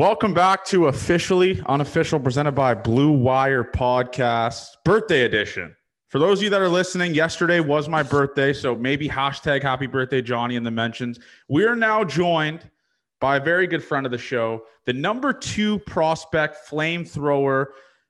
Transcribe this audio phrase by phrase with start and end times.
[0.00, 5.76] Welcome back to officially unofficial presented by Blue Wire Podcast birthday edition.
[6.08, 9.86] For those of you that are listening, yesterday was my birthday, so maybe hashtag happy
[9.86, 11.20] birthday Johnny in the mentions.
[11.50, 12.70] We are now joined
[13.20, 17.66] by a very good friend of the show, the number two prospect flamethrower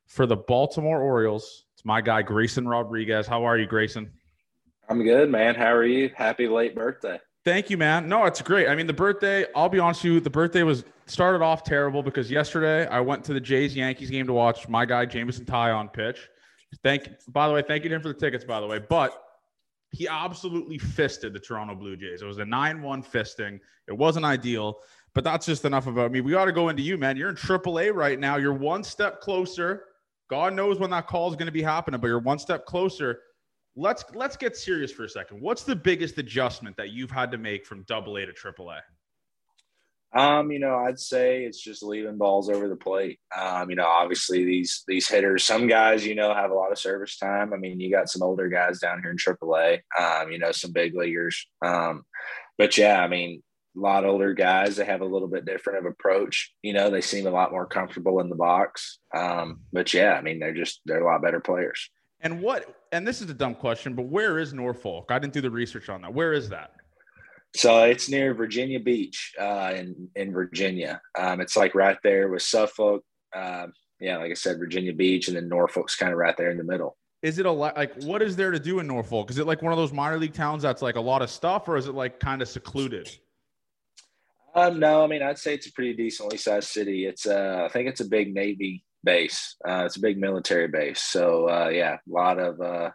[0.07, 1.65] for the Baltimore Orioles.
[1.75, 3.27] It's my guy Grayson Rodriguez.
[3.27, 4.13] How are you, Grayson?
[4.89, 5.57] I'm good, man.
[5.57, 6.13] How are you?
[6.15, 7.19] Happy late birthday.
[7.45, 8.09] Thank you, man.
[8.09, 8.69] No, it's great.
[8.69, 12.03] I mean, the birthday, I'll be honest with you, the birthday was started off terrible
[12.03, 15.89] because yesterday I went to the Jays Yankees game to watch my guy Jameson on
[15.89, 16.29] pitch.
[16.85, 18.79] Thank by the way, thank you to him for the tickets, by the way.
[18.79, 19.21] But
[19.91, 22.23] he absolutely fisted the Toronto Blue Jays.
[22.23, 23.59] It was a 9-1 fisting.
[23.89, 24.79] It wasn't ideal,
[25.15, 26.21] but that's just enough about me.
[26.21, 27.17] We got to go into you, man.
[27.17, 28.37] You're in AAA right now.
[28.37, 29.87] You're one step closer.
[30.29, 33.21] God knows when that call is going to be happening, but you're one step closer
[33.77, 35.41] let's let's get serious for a second.
[35.41, 38.81] What's the biggest adjustment that you've had to make from double A to triple A?
[40.13, 43.21] Um, you know, I'd say it's just leaving balls over the plate.
[43.37, 46.79] Um, you know, obviously these these hitters, some guys, you know, have a lot of
[46.79, 47.53] service time.
[47.53, 49.81] I mean, you got some older guys down here in AAA.
[49.99, 51.47] Um, you know, some big leaguers.
[51.65, 52.03] Um,
[52.59, 53.43] but yeah, I mean,
[53.77, 54.77] a lot older guys.
[54.77, 56.53] They have a little bit different of approach.
[56.63, 58.99] You know, they seem a lot more comfortable in the box.
[59.15, 61.89] Um, but yeah, I mean, they're just they're a lot better players.
[62.23, 62.75] And what?
[62.93, 65.07] And this is a dumb question, but where is Norfolk?
[65.11, 66.13] I didn't do the research on that.
[66.13, 66.73] Where is that?
[67.55, 71.01] So it's near Virginia Beach uh, in in Virginia.
[71.19, 73.03] Um, it's like right there with Suffolk.
[73.35, 73.67] Uh,
[73.99, 76.65] yeah, like I said, Virginia Beach, and then Norfolk's kind of right there in the
[76.65, 76.97] middle.
[77.23, 77.77] Is it a lot?
[77.77, 79.31] Like, what is there to do in Norfolk?
[79.31, 81.69] Is it like one of those minor league towns that's like a lot of stuff,
[81.69, 83.11] or is it like kind of secluded?
[84.55, 87.07] Um, no, I mean I'd say it's a pretty decently sized city.
[87.07, 89.57] It's uh, I think it's a big Navy base.
[89.67, 91.03] Uh, it's a big military base.
[91.03, 92.91] So uh, yeah, a lot of uh,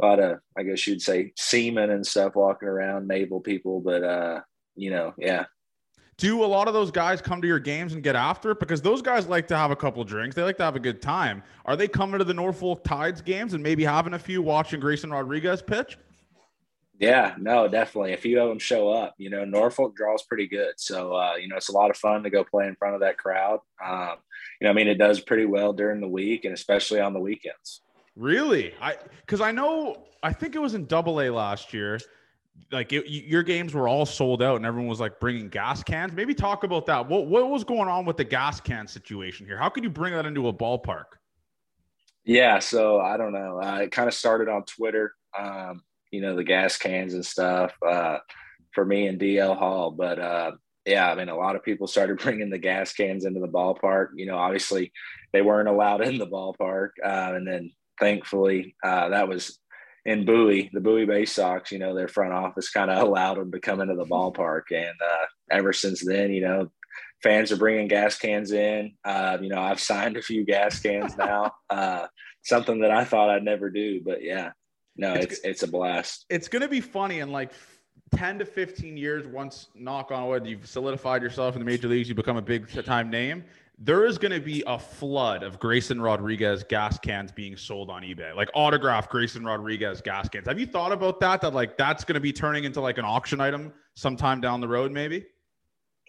[0.00, 3.80] a lot of I guess you'd say seamen and stuff walking around, naval people.
[3.80, 4.40] But uh,
[4.74, 5.46] you know, yeah.
[6.18, 8.60] Do a lot of those guys come to your games and get after it?
[8.60, 10.36] Because those guys like to have a couple drinks.
[10.36, 11.42] They like to have a good time.
[11.64, 15.10] Are they coming to the Norfolk Tides games and maybe having a few watching Grayson
[15.10, 15.96] Rodriguez pitch?
[16.98, 18.12] Yeah, no, definitely.
[18.12, 19.14] A few of them show up.
[19.18, 22.22] You know, Norfolk draws pretty good, so uh, you know it's a lot of fun
[22.22, 23.58] to go play in front of that crowd.
[23.84, 24.18] Um,
[24.62, 27.18] you know, I mean, it does pretty well during the week and especially on the
[27.18, 27.80] weekends.
[28.14, 31.98] Really, I because I know I think it was in Double A last year.
[32.70, 36.12] Like it, your games were all sold out, and everyone was like bringing gas cans.
[36.12, 37.08] Maybe talk about that.
[37.08, 39.56] What what was going on with the gas can situation here?
[39.56, 41.06] How could you bring that into a ballpark?
[42.24, 43.60] Yeah, so I don't know.
[43.60, 45.12] Uh, it kind of started on Twitter.
[45.36, 48.18] Um, you know, the gas cans and stuff uh,
[48.70, 49.90] for me and DL Hall.
[49.90, 50.52] But uh,
[50.86, 54.08] yeah, I mean, a lot of people started bringing the gas cans into the ballpark.
[54.16, 54.92] You know, obviously
[55.32, 56.90] they weren't allowed in the ballpark.
[57.04, 59.58] Uh, and then thankfully, uh, that was
[60.04, 63.52] in Bowie, the Bowie Bay Sox, you know, their front office kind of allowed them
[63.52, 64.62] to come into the ballpark.
[64.70, 66.70] And uh, ever since then, you know,
[67.22, 68.94] fans are bringing gas cans in.
[69.04, 71.52] Uh, you know, I've signed a few gas cans now,
[72.42, 74.00] something that I thought I'd never do.
[74.04, 74.50] But yeah,
[74.96, 76.26] no, it's it's, it's a blast.
[76.28, 77.52] It's going to be funny in like
[78.14, 82.08] 10 to 15 years once knock on wood you've solidified yourself in the major leagues
[82.08, 83.44] you become a big time name
[83.78, 88.02] there is going to be a flood of Grayson Rodriguez gas cans being sold on
[88.02, 90.46] eBay, like autograph Grayson Rodriguez gas cans.
[90.46, 91.40] Have you thought about that?
[91.40, 94.68] That like that's going to be turning into like an auction item sometime down the
[94.68, 95.26] road, maybe?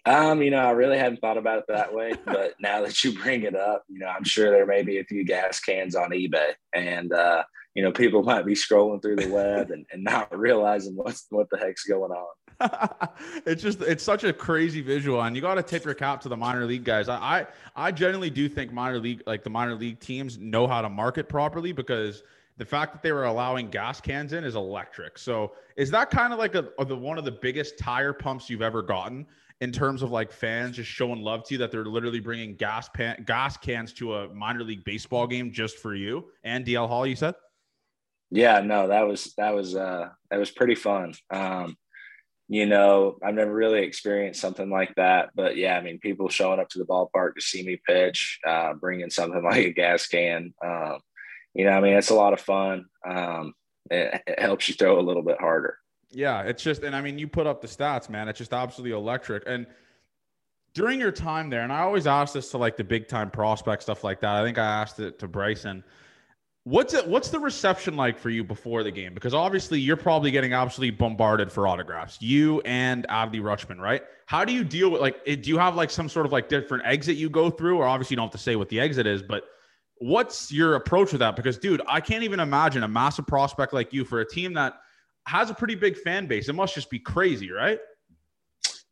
[0.06, 3.18] Um, you know, I really hadn't thought about it that way, but now that you
[3.18, 6.10] bring it up, you know, I'm sure there may be a few gas cans on
[6.10, 10.36] eBay, and uh, you know, people might be scrolling through the web and, and not
[10.36, 12.26] realizing what's what the heck's going on.
[13.46, 16.28] it's just it's such a crazy visual, and you got to tip your cap to
[16.28, 17.08] the minor league guys.
[17.08, 20.82] I, I I generally do think minor league like the minor league teams know how
[20.82, 22.22] to market properly because
[22.56, 25.18] the fact that they were allowing gas cans in is electric.
[25.18, 28.62] So is that kind of like a, the one of the biggest tire pumps you've
[28.62, 29.26] ever gotten
[29.60, 32.88] in terms of like fans just showing love to you that they're literally bringing gas
[32.88, 37.06] pan gas cans to a minor league baseball game just for you and DL Hall?
[37.06, 37.34] You said.
[38.30, 41.14] Yeah, no, that was that was uh that was pretty fun.
[41.30, 41.76] Um,
[42.48, 46.60] you know, I've never really experienced something like that, but yeah, I mean, people showing
[46.60, 50.52] up to the ballpark to see me pitch, uh, bringing something like a gas can,
[50.64, 50.98] um,
[51.54, 52.86] you know, I mean, it's a lot of fun.
[53.06, 53.54] Um,
[53.90, 55.78] it, it helps you throw a little bit harder.
[56.14, 58.28] Yeah, it's just, and I mean, you put up the stats, man.
[58.28, 59.42] It's just absolutely electric.
[59.46, 59.66] And
[60.74, 63.82] during your time there, and I always ask this to like the big time prospect
[63.82, 64.34] stuff like that.
[64.34, 65.84] I think I asked it to Bryson.
[66.64, 67.06] What's it?
[67.06, 69.12] What's the reception like for you before the game?
[69.12, 72.20] Because obviously you're probably getting absolutely bombarded for autographs.
[72.22, 74.02] You and Adley Rutschman, right?
[74.26, 75.22] How do you deal with like?
[75.26, 78.14] Do you have like some sort of like different exit you go through, or obviously
[78.14, 79.44] you don't have to say what the exit is, but
[79.98, 81.36] what's your approach with that?
[81.36, 84.74] Because dude, I can't even imagine a massive prospect like you for a team that
[85.26, 86.48] has a pretty big fan base.
[86.48, 87.78] It must just be crazy, right?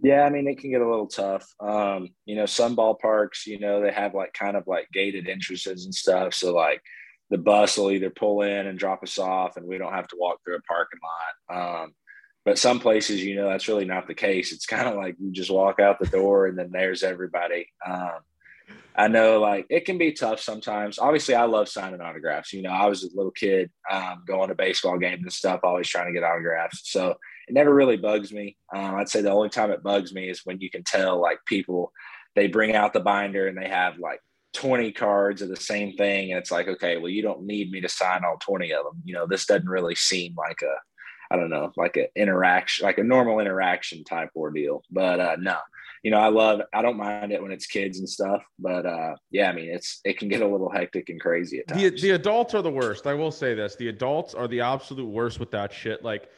[0.00, 1.46] Yeah, I mean it can get a little tough.
[1.60, 5.84] Um, you know, some ballparks, you know, they have like kind of like gated entrances
[5.84, 6.34] and stuff.
[6.34, 6.82] So like
[7.30, 10.16] the bus will either pull in and drop us off and we don't have to
[10.18, 11.82] walk through a parking lot.
[11.84, 11.94] Um,
[12.44, 14.52] but some places, you know, that's really not the case.
[14.52, 17.68] It's kind of like you just walk out the door and then there's everybody.
[17.86, 18.18] Um,
[18.94, 20.98] I know like it can be tough sometimes.
[20.98, 22.52] Obviously, I love signing autographs.
[22.52, 25.88] You know, I was a little kid um, going to baseball games and stuff, always
[25.88, 26.82] trying to get autographs.
[26.84, 27.16] So
[27.48, 28.56] it never really bugs me.
[28.74, 31.38] Um, I'd say the only time it bugs me is when you can tell like
[31.46, 31.92] people
[32.34, 34.20] they bring out the binder and they have like
[34.54, 37.80] 20 cards of the same thing and it's like okay well you don't need me
[37.80, 40.74] to sign all 20 of them you know this doesn't really seem like a
[41.30, 45.56] i don't know like an interaction like a normal interaction type ordeal but uh no
[46.02, 49.14] you know i love i don't mind it when it's kids and stuff but uh
[49.30, 51.90] yeah i mean it's it can get a little hectic and crazy at times the,
[51.90, 55.38] the adults are the worst i will say this the adults are the absolute worst
[55.40, 56.28] with that shit like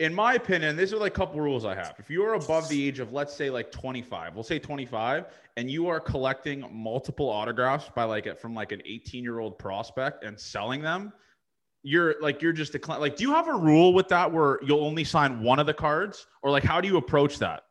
[0.00, 1.94] in my opinion, these are like a couple rules I have.
[1.98, 5.26] If you are above the age of, let's say, like 25, we'll say 25,
[5.56, 9.56] and you are collecting multiple autographs by like it from like an 18 year old
[9.56, 11.12] prospect and selling them,
[11.84, 13.14] you're like you're just a like.
[13.14, 16.26] Do you have a rule with that where you'll only sign one of the cards,
[16.42, 17.64] or like how do you approach that?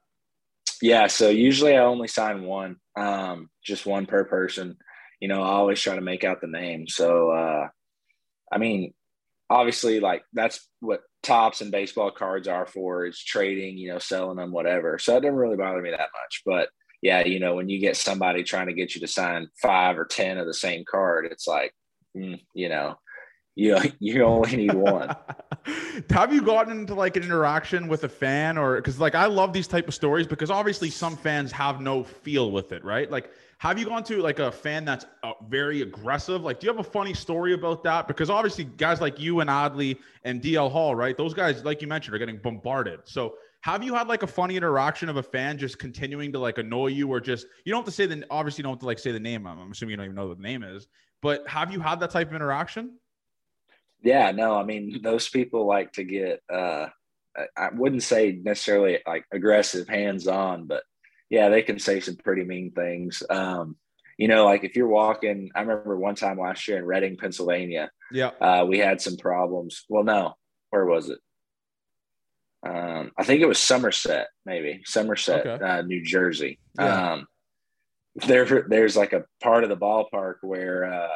[0.84, 4.76] Yeah, so usually I only sign one, um, just one per person.
[5.22, 6.90] You know, I always try to make out the name.
[6.90, 7.70] So, uh,
[8.52, 8.94] I mean,
[9.50, 14.36] obviously, like that's what Topps and baseball cards are for is trading, you know, selling
[14.36, 15.00] them, whatever.
[15.00, 16.42] So it didn't really bother me that much.
[16.46, 16.68] But
[17.02, 20.04] yeah, you know, when you get somebody trying to get you to sign five or
[20.04, 21.74] 10 of the same card, it's like,
[22.18, 22.96] mm, you know,
[23.56, 25.16] you you only need one.
[26.10, 29.54] Have you gotten into like an interaction with a fan or because like I love
[29.54, 33.10] these type of stories because obviously some fans have no feel with it, right?
[33.10, 33.30] Like
[33.64, 36.44] have you gone to like a fan that's uh, very aggressive?
[36.44, 38.10] Like, do you have a funny story about that?
[38.10, 41.16] Because obviously, guys like you and Adley and DL Hall, right?
[41.16, 43.00] Those guys, like you mentioned, are getting bombarded.
[43.06, 46.58] So, have you had like a funny interaction of a fan just continuing to like
[46.58, 48.86] annoy you, or just you don't have to say the obviously you don't have to
[48.86, 49.48] like say the name.
[49.48, 50.88] I'm assuming you don't even know what the name is,
[51.22, 52.98] but have you had that type of interaction?
[54.04, 56.42] Yeah, no, I mean those people like to get.
[56.52, 56.88] uh
[57.58, 60.84] I wouldn't say necessarily like aggressive, hands on, but
[61.32, 63.24] yeah, they can say some pretty mean things.
[63.28, 63.76] Um,
[64.20, 67.90] you know, like if you're walking, I remember one time last year in Reading, Pennsylvania.
[68.12, 68.32] Yeah.
[68.40, 69.84] Uh, we had some problems.
[69.90, 70.36] Well, no,
[70.70, 71.18] where was it?
[72.64, 75.66] Um, I think it was Somerset, maybe Somerset, okay.
[75.66, 76.60] uh, New Jersey.
[76.78, 77.14] Yeah.
[77.14, 77.28] Um,
[78.28, 81.08] there, there's like a part of the ballpark where, uh,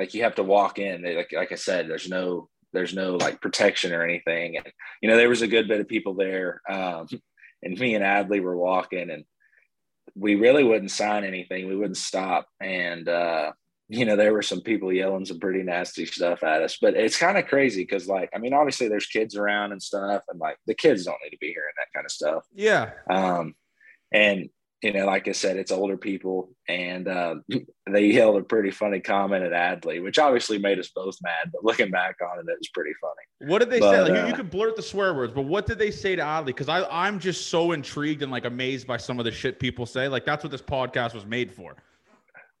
[0.00, 1.02] like you have to walk in.
[1.02, 4.56] They, like, like I said, there's no, there's no like protection or anything.
[4.56, 4.66] And
[5.02, 6.62] you know, there was a good bit of people there.
[6.68, 7.06] Um,
[7.62, 9.24] and me and Adley were walking and
[10.14, 11.68] we really wouldn't sign anything.
[11.68, 12.46] We wouldn't stop.
[12.60, 13.52] And, uh,
[13.88, 17.18] you know, there were some people yelling some pretty nasty stuff at us, but it's
[17.18, 20.56] kind of crazy because, like, I mean, obviously there's kids around and stuff, and like
[20.66, 22.44] the kids don't need to be hearing that kind of stuff.
[22.54, 22.92] Yeah.
[23.10, 23.54] Um,
[24.12, 24.48] and
[24.82, 27.36] you know, like I said, it's older people, and uh,
[27.90, 31.50] they yelled a pretty funny comment at Adley, which obviously made us both mad.
[31.52, 33.50] But looking back on it, it was pretty funny.
[33.50, 34.00] What did they but, say?
[34.02, 36.22] Like, uh, you, you could blurt the swear words, but what did they say to
[36.22, 36.46] Adley?
[36.46, 39.84] Because I I'm just so intrigued and like amazed by some of the shit people
[39.84, 40.08] say.
[40.08, 41.76] Like that's what this podcast was made for.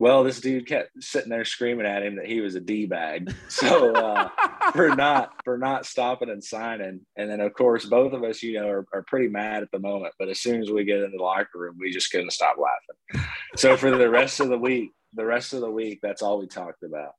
[0.00, 3.32] Well, this dude kept sitting there screaming at him that he was a d bag.
[3.48, 4.30] So uh,
[4.72, 8.54] for not for not stopping and signing, and then of course both of us, you
[8.54, 10.14] know, are, are pretty mad at the moment.
[10.18, 13.26] But as soon as we get in the locker room, we just couldn't stop laughing.
[13.56, 16.46] So for the rest of the week, the rest of the week, that's all we
[16.46, 17.12] talked about.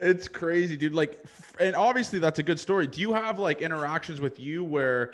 [0.00, 0.94] it's crazy, dude.
[0.94, 1.22] Like,
[1.60, 2.88] and obviously that's a good story.
[2.88, 5.12] Do you have like interactions with you where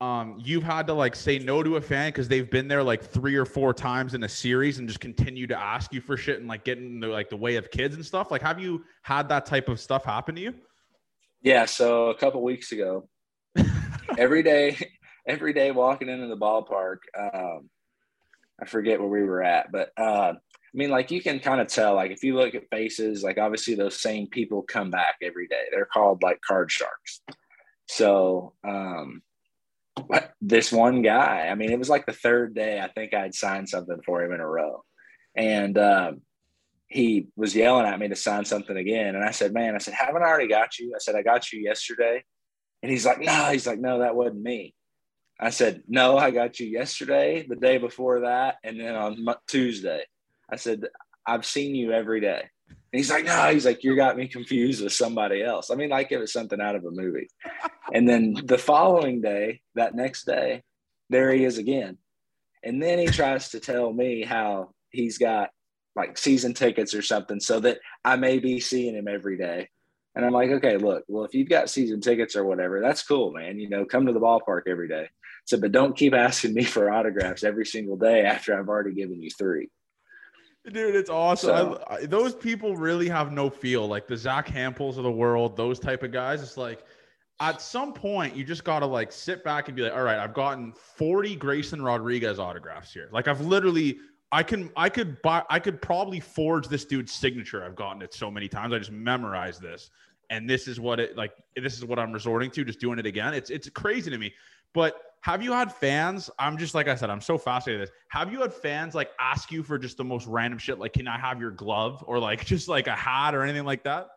[0.00, 3.02] um you've had to like say no to a fan because they've been there like
[3.02, 6.38] three or four times in a series and just continue to ask you for shit
[6.38, 8.30] and like get in the like the way of kids and stuff?
[8.30, 10.54] Like, have you had that type of stuff happen to you?
[11.42, 11.64] Yeah.
[11.64, 13.08] So a couple weeks ago,
[14.18, 14.76] every day,
[15.26, 17.68] every day walking into the ballpark, um,
[18.60, 21.68] I forget where we were at, but uh, I mean, like you can kind of
[21.68, 25.48] tell, like if you look at faces, like obviously those same people come back every
[25.48, 25.62] day.
[25.70, 27.20] They're called like card sharks.
[27.86, 29.22] So um,
[30.40, 32.80] this one guy, I mean, it was like the third day.
[32.80, 34.84] I think I'd signed something for him in a row,
[35.34, 36.22] and um,
[36.86, 39.14] he was yelling at me to sign something again.
[39.14, 41.52] And I said, "Man, I said, haven't I already got you?" I said, "I got
[41.52, 42.24] you yesterday,"
[42.82, 44.74] and he's like, "No," he's like, "No, that wasn't me."
[45.40, 50.04] I said, "No, I got you yesterday, the day before that, and then on Tuesday."
[50.50, 50.86] I said,
[51.26, 52.48] I've seen you every day.
[52.92, 55.70] And he's like, no, he's like, you got me confused with somebody else.
[55.70, 57.28] I mean, like it was something out of a movie.
[57.92, 60.62] and then the following day, that next day,
[61.10, 61.98] there he is again.
[62.62, 65.50] And then he tries to tell me how he's got
[65.94, 69.68] like season tickets or something so that I may be seeing him every day.
[70.14, 73.32] And I'm like, okay, look, well, if you've got season tickets or whatever, that's cool,
[73.32, 73.58] man.
[73.60, 75.08] You know, come to the ballpark every day.
[75.44, 79.22] So, but don't keep asking me for autographs every single day after I've already given
[79.22, 79.68] you three.
[80.66, 81.48] Dude, it's awesome.
[81.48, 83.86] So, I, I, those people really have no feel.
[83.86, 86.42] Like the Zack Hamples of the world, those type of guys.
[86.42, 86.84] It's like
[87.40, 90.34] at some point you just gotta like sit back and be like, all right, I've
[90.34, 93.08] gotten 40 Grayson Rodriguez autographs here.
[93.12, 93.98] Like I've literally
[94.32, 97.64] I can I could buy I could probably forge this dude's signature.
[97.64, 98.74] I've gotten it so many times.
[98.74, 99.90] I just memorized this.
[100.30, 103.06] And this is what it like this is what I'm resorting to, just doing it
[103.06, 103.32] again.
[103.32, 104.34] It's it's crazy to me.
[104.74, 106.30] But have you had fans?
[106.38, 107.98] I'm just like I said, I'm so fascinated with this.
[108.10, 110.78] Have you had fans like ask you for just the most random shit?
[110.78, 113.84] Like, can I have your glove or like just like a hat or anything like
[113.84, 114.08] that?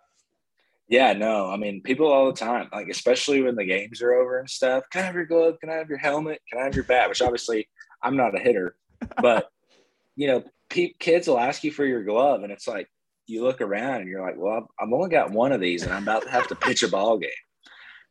[0.87, 1.49] Yeah, no.
[1.49, 4.83] I mean, people all the time, like especially when the games are over and stuff.
[4.91, 5.55] Can I have your glove?
[5.59, 6.41] Can I have your helmet?
[6.49, 7.07] Can I have your bat?
[7.09, 7.67] Which obviously
[8.03, 8.75] I'm not a hitter,
[9.21, 9.49] but
[10.15, 12.87] you know, pe- kids will ask you for your glove, and it's like
[13.25, 15.93] you look around and you're like, well, I've, I've only got one of these, and
[15.93, 17.29] I'm about to have to pitch a ball game.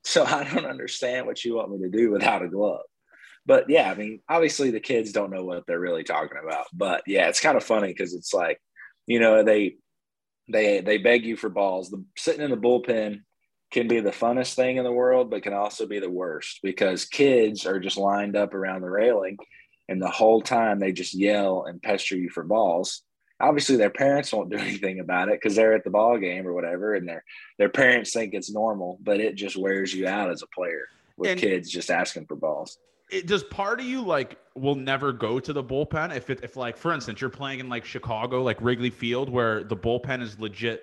[0.05, 2.87] So I don't understand what you want me to do without a glove.
[3.45, 6.67] But yeah, I mean, obviously the kids don't know what they're really talking about.
[6.73, 8.59] But yeah, it's kind of funny because it's like,
[9.07, 9.77] you know, they
[10.49, 11.91] they they beg you for balls.
[11.91, 13.21] The sitting in the bullpen
[13.71, 17.05] can be the funnest thing in the world, but can also be the worst because
[17.05, 19.37] kids are just lined up around the railing
[19.91, 23.03] and the whole time they just yell and pester you for balls
[23.41, 26.53] obviously their parents won't do anything about it because they're at the ball game or
[26.53, 27.25] whatever and their
[27.59, 30.87] their parents think it's normal but it just wears you out as a player
[31.21, 32.79] with and kids just asking for balls.
[33.11, 36.15] It, does part of you like will never go to the bullpen?
[36.17, 39.63] If it if like for instance you're playing in like chicago like wrigley field where
[39.63, 40.83] the bullpen is legit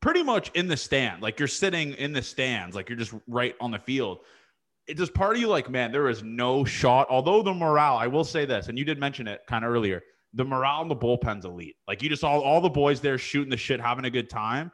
[0.00, 3.54] pretty much in the stand like you're sitting in the stands like you're just right
[3.60, 4.20] on the field.
[4.86, 8.06] It does part of you like man there is no shot although the morale i
[8.06, 10.02] will say this and you did mention it kind of earlier
[10.36, 11.76] the morale in the bullpen's elite.
[11.88, 14.70] Like you just saw all the boys there shooting the shit, having a good time.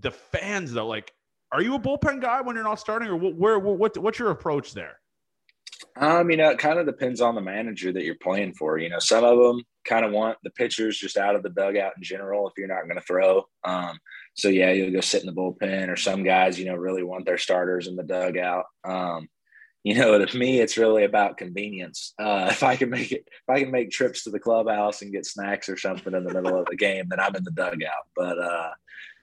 [0.00, 1.12] The fans though, like,
[1.52, 4.30] are you a bullpen guy when you're not starting, or where, where what what's your
[4.30, 4.98] approach there?
[5.96, 8.78] Um, you know, it kind of depends on the manager that you're playing for.
[8.78, 11.92] You know, some of them kind of want the pitchers just out of the dugout
[11.96, 13.44] in general if you're not going to throw.
[13.62, 13.98] Um,
[14.34, 17.24] so yeah, you'll go sit in the bullpen, or some guys, you know, really want
[17.26, 18.64] their starters in the dugout.
[18.84, 19.28] Um,
[19.86, 22.12] you know, to me, it's really about convenience.
[22.18, 25.12] Uh, if I can make it, if I can make trips to the clubhouse and
[25.12, 28.08] get snacks or something in the middle of the game, then I'm in the dugout.
[28.16, 28.70] But uh,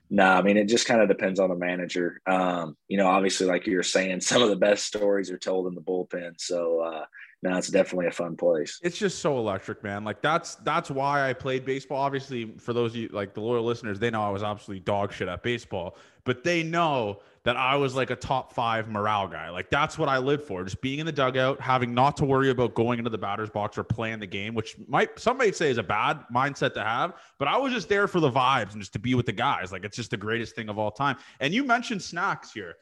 [0.08, 2.18] no, I mean, it just kind of depends on the manager.
[2.26, 5.66] Um, you know, obviously, like you were saying, some of the best stories are told
[5.66, 6.40] in the bullpen.
[6.40, 7.04] So, uh,
[7.42, 8.80] no, it's definitely a fun place.
[8.82, 10.02] It's just so electric, man.
[10.02, 11.98] Like that's that's why I played baseball.
[11.98, 15.12] Obviously, for those of you like the loyal listeners, they know I was absolutely dog
[15.12, 19.50] shit at baseball, but they know that I was like a top five morale guy.
[19.50, 20.64] Like that's what I lived for.
[20.64, 23.76] Just being in the dugout, having not to worry about going into the batter's box
[23.76, 27.14] or playing the game, which might some might say is a bad mindset to have.
[27.38, 29.72] But I was just there for the vibes and just to be with the guys.
[29.72, 31.16] Like it's just the greatest thing of all time.
[31.40, 32.76] And you mentioned snacks here.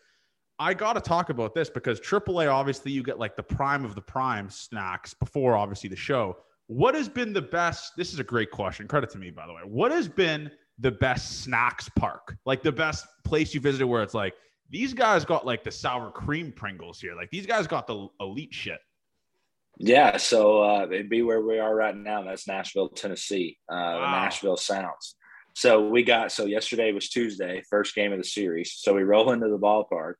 [0.59, 3.97] I got to talk about this because AAA, obviously, you get like the prime of
[3.97, 6.37] the prime snacks before, obviously, the show.
[6.69, 7.97] What has been the best?
[7.97, 8.87] This is a great question.
[8.87, 9.62] Credit to me, by the way.
[9.64, 12.37] What has been the best snacks park?
[12.47, 14.35] Like the best place you visited where it's like,
[14.73, 17.14] these guys got like the sour cream Pringles here.
[17.14, 18.81] Like these guys got the elite shit.
[19.79, 22.23] Yeah, so uh, it'd be where we are right now.
[22.23, 24.11] That's Nashville, Tennessee, uh, wow.
[24.11, 25.17] Nashville Sounds.
[25.55, 28.73] So we got so yesterday was Tuesday, first game of the series.
[28.73, 30.14] So we roll into the ballpark,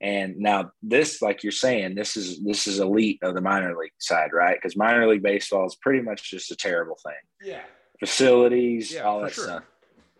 [0.00, 3.90] and now this, like you're saying, this is this is elite of the minor league
[3.98, 4.56] side, right?
[4.56, 7.50] Because minor league baseball is pretty much just a terrible thing.
[7.50, 7.62] Yeah.
[7.98, 9.44] Facilities, yeah, all that sure.
[9.44, 9.64] stuff.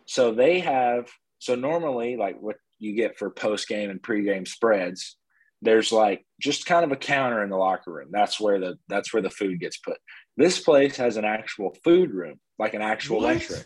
[0.05, 1.09] So they have
[1.39, 5.17] So normally, like what you get for post game and pre game spreads,
[5.61, 8.09] there's like just kind of a counter in the locker room.
[8.11, 9.97] That's where the that's where the food gets put.
[10.37, 13.25] This place has an actual food room, like an actual What?
[13.25, 13.63] lunchroom.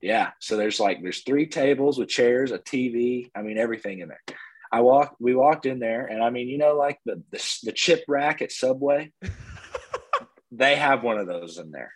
[0.00, 0.30] Yeah.
[0.40, 3.30] So there's like there's three tables with chairs, a TV.
[3.34, 4.22] I mean everything in there.
[4.72, 5.20] I walked.
[5.20, 8.42] We walked in there, and I mean, you know, like the the, the chip rack
[8.42, 9.12] at Subway.
[10.50, 11.92] they have one of those in there.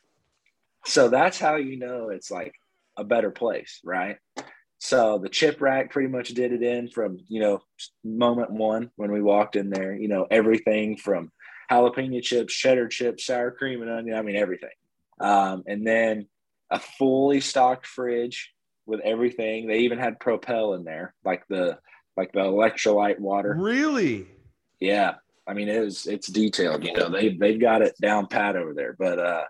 [0.87, 2.55] So that's how you know it's like
[2.97, 4.19] a better place, right?
[4.83, 7.61] So the chip rack pretty much did it in from, you know,
[8.03, 11.31] moment one when we walked in there, you know, everything from
[11.71, 14.71] jalapeno chips, cheddar chips, sour cream and onion, I mean, everything.
[15.21, 16.29] Um, and then
[16.71, 18.55] a fully stocked fridge
[18.87, 19.69] with everything.
[19.69, 21.79] They even had Propel in there, like the
[22.17, 23.55] like the electrolyte water.
[23.59, 24.29] Really?
[24.81, 25.17] Yeah.
[25.47, 28.73] I mean, it was it's detailed, you know, they they've got it down pat over
[28.73, 28.97] there.
[28.99, 29.45] But uh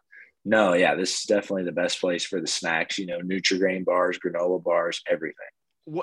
[0.45, 4.19] no, yeah, this is definitely the best place for the snacks, you know, Nutrigrain bars,
[4.19, 5.35] granola bars, everything.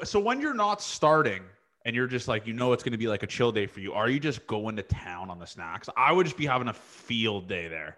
[0.03, 1.44] So when you're not starting
[1.86, 3.79] and you're just like, you know, it's going to be like a chill day for
[3.79, 5.89] you, are you just going to town on the snacks?
[5.96, 7.98] I would just be having a field day there.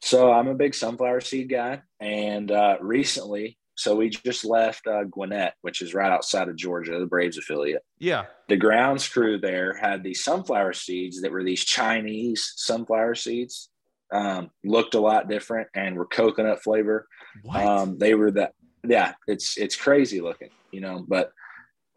[0.00, 1.82] So I'm a big sunflower seed guy.
[2.00, 6.98] And uh recently, so we just left uh Gwinnett, which is right outside of Georgia,
[6.98, 7.82] the Braves affiliate.
[7.98, 8.24] Yeah.
[8.48, 13.70] The grounds crew there had these sunflower seeds that were these Chinese sunflower seeds.
[14.12, 17.08] Um, looked a lot different and were coconut flavor.
[17.42, 17.64] What?
[17.64, 18.50] Um, they were the
[18.86, 21.32] yeah, it's it's crazy looking, you know, but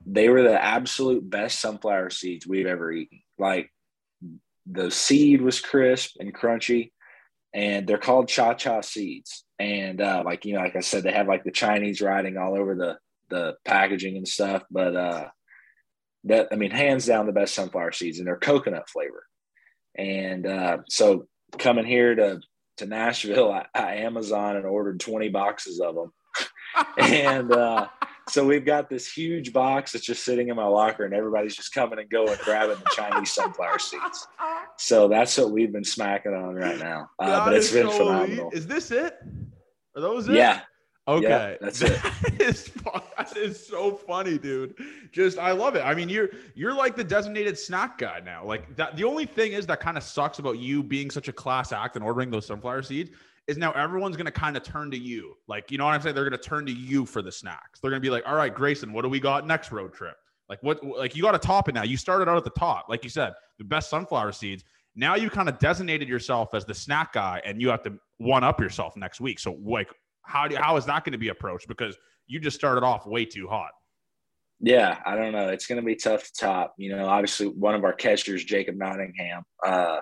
[0.06, 3.22] they were the absolute best sunflower seeds we've ever eaten.
[3.38, 3.72] Like
[4.66, 6.92] the seed was crisp and crunchy,
[7.54, 9.44] and they're called cha cha seeds.
[9.60, 12.58] And uh, like you know, like I said, they have like the Chinese writing all
[12.58, 12.98] over the
[13.30, 14.64] the packaging and stuff.
[14.72, 15.28] But uh,
[16.26, 19.24] that I mean, hands down the best sunflower seeds, and they're coconut flavor.
[19.98, 22.42] And uh, so coming here to
[22.77, 26.13] to Nashville, I, I Amazon and ordered twenty boxes of them,
[26.98, 27.88] and uh,
[28.30, 31.74] so we've got this huge box that's just sitting in my locker, and everybody's just
[31.74, 34.27] coming and going, grabbing the Chinese sunflower seeds.
[34.77, 37.10] So that's what we've been smacking on right now.
[37.19, 38.50] Uh, but it's been so phenomenal.
[38.50, 38.54] elite.
[38.54, 39.15] Is this it?
[39.95, 40.36] Are those it?
[40.36, 40.62] Yeah,
[41.08, 42.02] Okay, Yeah, that's it.
[42.02, 42.72] That is,
[43.17, 44.76] that is so funny, dude.
[45.12, 45.82] Just I love it.
[45.82, 48.43] I mean, you're you're like the designated snack guy now.
[48.46, 48.98] Like that.
[48.98, 51.96] The only thing is that kind of sucks about you being such a class act
[51.96, 53.12] and ordering those sunflower seeds
[53.48, 55.36] is now everyone's gonna kind of turn to you.
[55.48, 56.15] Like you know what I'm saying?
[56.15, 57.80] They're gonna turn to you for the snacks.
[57.80, 60.17] They're gonna be like, all right, Grayson, what do we got next road trip?
[60.50, 60.84] Like what?
[60.84, 61.84] Like you got to top it now.
[61.84, 64.63] You started out at the top, like you said, the best sunflower seeds.
[64.96, 68.43] Now you kind of designated yourself as the snack guy, and you have to one
[68.43, 69.39] up yourself next week.
[69.39, 69.89] So like
[70.28, 71.68] how do how is that going to be approached?
[71.68, 73.72] Because you just started off way too hot.
[74.60, 75.50] Yeah, I don't know.
[75.50, 76.74] It's going to be tough to top.
[76.78, 80.00] You know, obviously one of our catchers, Jacob Nottingham, uh,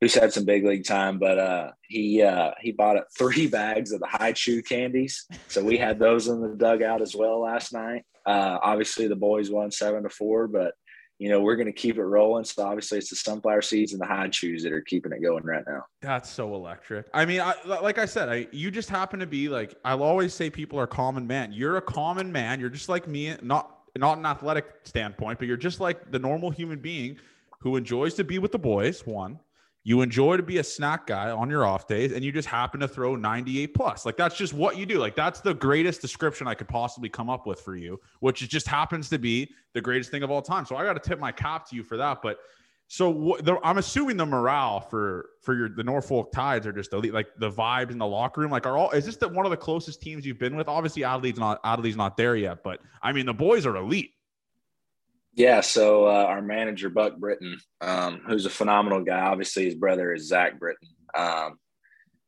[0.00, 3.92] who's had some big league time, but uh, he uh, he bought up three bags
[3.92, 5.26] of the Hi-Chew candies.
[5.48, 8.04] So we had those in the dugout as well last night.
[8.24, 10.74] Uh, obviously the boys won seven to four, but
[11.20, 12.44] you know we're going to keep it rolling.
[12.44, 15.62] So obviously it's the sunflower seeds and the Hi-Chews that are keeping it going right
[15.68, 15.84] now.
[16.00, 17.08] That's so electric.
[17.12, 20.32] I mean, I, like I said, I you just happen to be like I'll always
[20.32, 21.52] say people are common man.
[21.52, 22.58] You're a common man.
[22.58, 26.50] You're just like me, not not an athletic standpoint, but you're just like the normal
[26.50, 27.18] human being
[27.60, 29.06] who enjoys to be with the boys.
[29.06, 29.38] One,
[29.90, 32.78] you enjoy to be a snack guy on your off days, and you just happen
[32.78, 34.06] to throw 98 plus.
[34.06, 35.00] Like that's just what you do.
[35.00, 38.68] Like that's the greatest description I could possibly come up with for you, which just
[38.68, 40.64] happens to be the greatest thing of all time.
[40.64, 42.22] So I got to tip my cap to you for that.
[42.22, 42.38] But
[42.86, 47.12] so the, I'm assuming the morale for for your the Norfolk Tides are just elite.
[47.12, 49.50] Like the vibes in the locker room, like are all is this the one of
[49.50, 50.68] the closest teams you've been with?
[50.68, 54.12] Obviously, Adley's not Adley's not there yet, but I mean the boys are elite.
[55.40, 59.20] Yeah, so uh, our manager Buck Britton, um, who's a phenomenal guy.
[59.20, 60.88] Obviously, his brother is Zach Britton.
[61.16, 61.58] Um,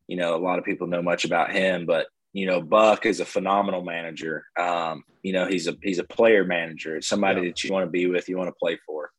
[0.09, 3.20] you know, a lot of people know much about him, but you know, Buck is
[3.20, 4.46] a phenomenal manager.
[4.59, 6.96] Um, you know, he's a he's a player manager.
[6.96, 7.48] It's somebody Yeah.
[7.48, 9.11] that you want to be with, you want to play for.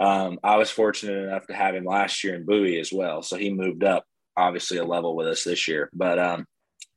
[0.00, 3.36] Um, I was fortunate enough to have him last year in Bowie as well, so
[3.36, 4.04] he moved up
[4.36, 5.88] obviously a level with us this year.
[5.94, 6.46] But um,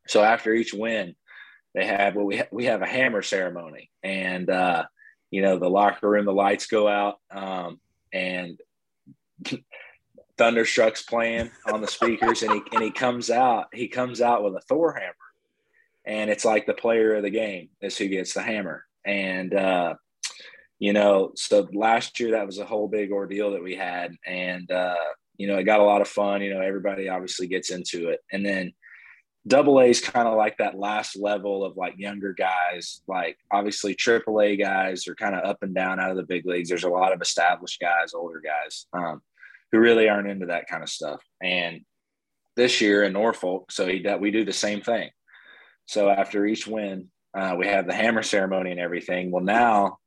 [0.08, 1.14] so after each win,
[1.76, 4.86] they have well, we ha- we have a hammer ceremony, and uh,
[5.32, 7.80] you know the locker room, the lights go out, um,
[8.14, 8.60] and
[10.38, 14.56] Thunderstruck's playing on the speakers, and he and he comes out, he comes out with
[14.56, 15.14] a Thor hammer,
[16.06, 19.96] and it's like the player of the game is who gets the hammer, and uh,
[20.80, 24.72] you know, so last year that was a whole big ordeal that we had, and
[24.72, 24.96] uh,
[25.38, 26.42] you know, it got a lot of fun.
[26.42, 28.74] You know, everybody obviously gets into it, and then
[29.48, 33.02] double A is kind of like that last level of like younger guys.
[33.08, 36.46] Like obviously triple A guys are kind of up and down out of the big
[36.46, 36.70] leagues.
[36.70, 39.22] There's a lot of established guys, older guys, um,
[39.72, 41.22] who really aren't into that kind of stuff.
[41.42, 41.82] And
[42.56, 45.10] this year in Norfolk, so he, we do the same thing.
[45.86, 49.32] So after each win, Uh, we have the hammer ceremony and everything.
[49.32, 50.00] Well, now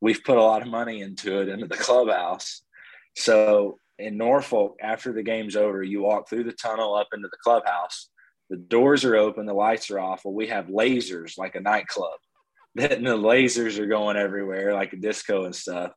[0.00, 2.62] we've put a lot of money into it into the clubhouse.
[3.16, 7.36] So in Norfolk, after the game's over, you walk through the tunnel up into the
[7.44, 8.08] clubhouse.
[8.50, 10.24] The doors are open, the lights are off.
[10.24, 12.18] Well, we have lasers like a nightclub.
[12.78, 15.90] And the lasers are going everywhere, like a disco and stuff.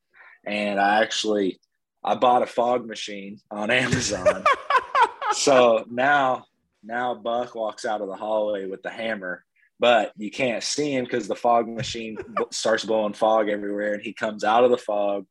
[0.44, 1.60] And I actually
[2.04, 4.44] I bought a fog machine on Amazon.
[5.34, 6.46] so now
[6.84, 9.46] now Buck walks out of the hallway with the hammer,
[9.80, 12.18] but you can't see him because the fog machine
[12.52, 15.26] starts blowing fog everywhere, and he comes out of the fog.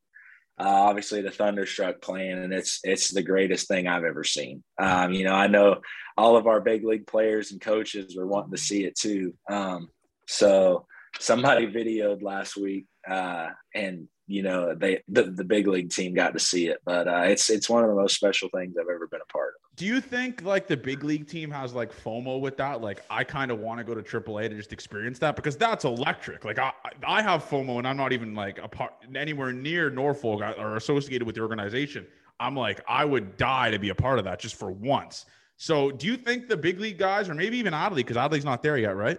[0.59, 4.63] Uh, obviously, the thunderstruck playing, and it's it's the greatest thing I've ever seen.
[4.79, 5.81] Um, you know, I know
[6.17, 9.35] all of our big league players and coaches were wanting to see it too.
[9.51, 9.89] Um,
[10.29, 10.87] so
[11.19, 16.33] somebody videoed last week, uh, and you know they the, the big league team got
[16.33, 19.07] to see it but uh, it's it's one of the most special things i've ever
[19.09, 19.77] been a part of.
[19.77, 22.81] Do you think like the big league team has like fomo with that?
[22.81, 25.85] Like i kind of want to go to aaa to just experience that because that's
[25.85, 26.45] electric.
[26.45, 26.73] Like i
[27.07, 31.25] i have fomo and i'm not even like a part anywhere near norfolk or associated
[31.25, 32.07] with the organization.
[32.39, 35.27] I'm like i would die to be a part of that just for once.
[35.57, 38.63] So do you think the big league guys or maybe even Adley because Adley's not
[38.63, 39.19] there yet right?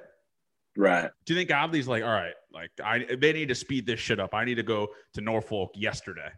[0.76, 1.10] Right.
[1.26, 4.20] Do you think Adley's like, all right, like I they need to speed this shit
[4.20, 4.34] up.
[4.34, 6.30] I need to go to Norfolk yesterday.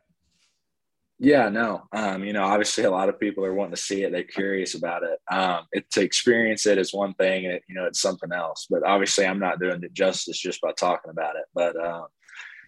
[1.18, 1.84] Yeah, no.
[1.94, 4.12] Um, you know, obviously a lot of people are wanting to see it.
[4.12, 5.18] They're curious about it.
[5.34, 8.68] Um, it to experience it is one thing, and you know, it's something else.
[8.70, 11.46] But obviously, I'm not doing it justice just by talking about it.
[11.54, 12.08] But um,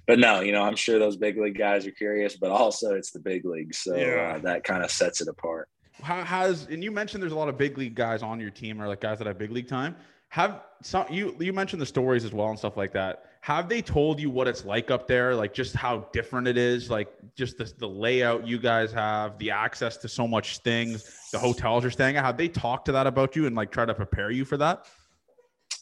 [0.06, 2.38] but no, you know, I'm sure those big league guys are curious.
[2.38, 4.36] But also, it's the big leagues, so yeah.
[4.36, 5.68] uh, that kind of sets it apart.
[6.02, 8.82] How has and you mentioned there's a lot of big league guys on your team,
[8.82, 9.96] or like guys that have big league time
[10.30, 13.82] have some you you mentioned the stories as well and stuff like that have they
[13.82, 17.58] told you what it's like up there like just how different it is like just
[17.58, 21.92] the, the layout you guys have the access to so much things the hotels you're
[21.92, 24.46] staying at have they talked to that about you and like try to prepare you
[24.46, 24.86] for that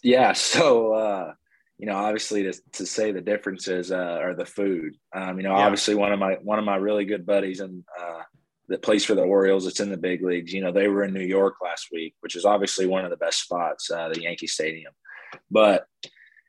[0.04, 1.34] yeah so uh
[1.78, 5.56] you know obviously to, to say the differences uh, are the food um you know
[5.56, 5.66] yeah.
[5.66, 8.22] obviously one of my one of my really good buddies and uh
[8.68, 9.68] that plays for the Orioles.
[9.68, 10.54] It's in the big leagues.
[10.54, 13.18] You know, they were in New York last week, which is obviously one of the
[13.18, 14.94] best spots, uh, the Yankee Stadium.
[15.52, 15.86] But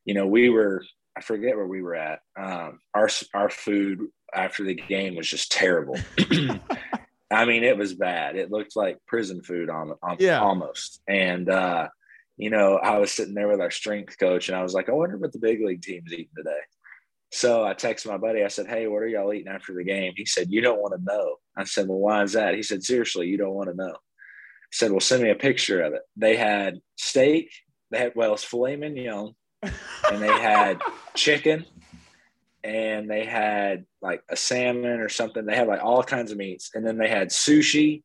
[0.06, 0.82] you know, we were
[1.16, 2.20] I forget where we were at.
[2.38, 4.00] Um, our our food
[4.34, 5.98] after the game was just terrible.
[7.30, 8.36] I mean, it was bad.
[8.36, 10.40] It looked like prison food on, on yeah.
[10.40, 11.02] almost.
[11.08, 11.88] And uh,
[12.36, 14.92] you know, I was sitting there with our strength coach, and I was like, I
[14.92, 16.60] wonder what the big league team's eating today.
[17.32, 18.44] So I texted my buddy.
[18.44, 20.12] I said, Hey, what are y'all eating after the game?
[20.16, 21.36] He said, You don't want to know.
[21.56, 22.54] I said, Well, why is that?
[22.54, 23.92] He said, Seriously, you don't want to know.
[23.92, 26.02] I said, Well, send me a picture of it.
[26.16, 27.50] They had steak,
[27.90, 30.80] they had, well, it's filet mignon, and they had
[31.14, 31.64] chicken,
[32.64, 35.46] and they had like a salmon or something.
[35.46, 36.70] They had like all kinds of meats.
[36.74, 38.02] And then they had sushi,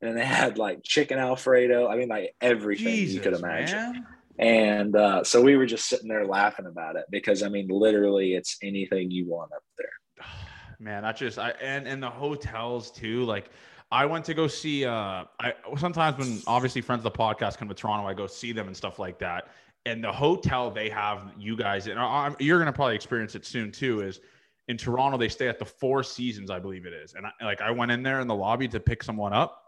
[0.00, 1.88] and they had like chicken Alfredo.
[1.88, 3.76] I mean, like everything Jesus, you could imagine.
[3.76, 4.06] Man.
[4.38, 8.34] And uh, so we were just sitting there laughing about it because I mean, literally,
[8.34, 10.26] it's anything you want up there.
[10.80, 13.24] Man, I just I and and the hotels too.
[13.24, 13.50] Like
[13.92, 14.84] I went to go see.
[14.84, 18.52] uh I sometimes when obviously friends of the podcast come to Toronto, I go see
[18.52, 19.48] them and stuff like that.
[19.86, 23.70] And the hotel they have you guys, and I'm, you're gonna probably experience it soon
[23.70, 24.00] too.
[24.00, 24.20] Is
[24.68, 27.14] in Toronto they stay at the Four Seasons, I believe it is.
[27.14, 29.62] And I, like I went in there in the lobby to pick someone up,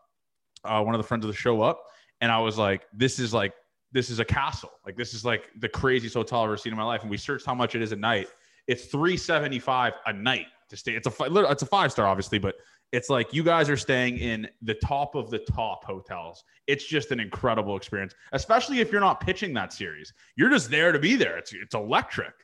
[0.65, 1.83] uh, one of the friends of the show up,
[2.21, 3.53] and I was like, this is like
[3.93, 4.73] this is a castle.
[4.85, 7.03] Like this is like the craziest hotel I've ever seen in my life.
[7.03, 8.29] And we searched how much it is a night.
[8.67, 10.93] It's 375 a night to stay.
[10.93, 11.13] It's a
[11.51, 12.57] it's a five star, obviously, but
[12.93, 16.45] it's like you guys are staying in the top of the top hotels.
[16.67, 20.13] It's just an incredible experience, especially if you're not pitching that series.
[20.37, 21.37] You're just there to be there.
[21.37, 22.35] It's it's electric.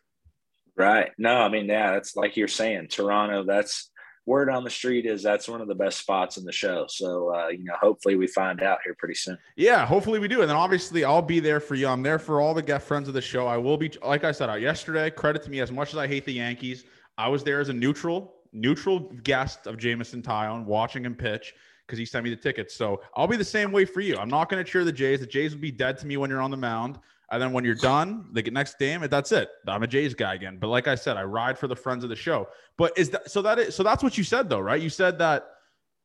[0.76, 1.11] Right.
[1.18, 3.44] No, I mean, yeah, that's like you're saying, Toronto.
[3.44, 3.90] That's
[4.26, 6.87] word on the street is that's one of the best spots in the show.
[6.88, 9.37] So, uh, you know, hopefully we find out here pretty soon.
[9.57, 10.42] Yeah, hopefully we do.
[10.42, 11.88] And then obviously I'll be there for you.
[11.88, 13.46] I'm there for all the guest friends of the show.
[13.46, 16.07] I will be, like I said out yesterday, credit to me as much as I
[16.07, 16.85] hate the Yankees.
[17.18, 21.55] I was there as a neutral, neutral guest of Jameson Taillon watching him pitch
[21.87, 22.75] because he sent me the tickets.
[22.75, 24.17] So I'll be the same way for you.
[24.17, 25.21] I'm not going to cheer the Jays.
[25.21, 26.99] The Jays will be dead to me when you're on the mound.
[27.31, 29.49] And then when you're done, the next game, that's it.
[29.67, 30.59] I'm a Jays guy again.
[30.61, 32.47] But like I said, I ride for the friends of the show.
[32.77, 34.81] But is that so that is so that's what you said though, right?
[34.81, 35.47] You said that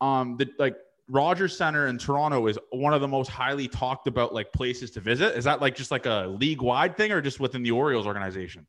[0.00, 0.76] um the like
[1.08, 5.00] Rogers Center in Toronto is one of the most highly talked about like places to
[5.00, 5.36] visit.
[5.36, 8.66] Is that like just like a league wide thing or just within the Orioles organization?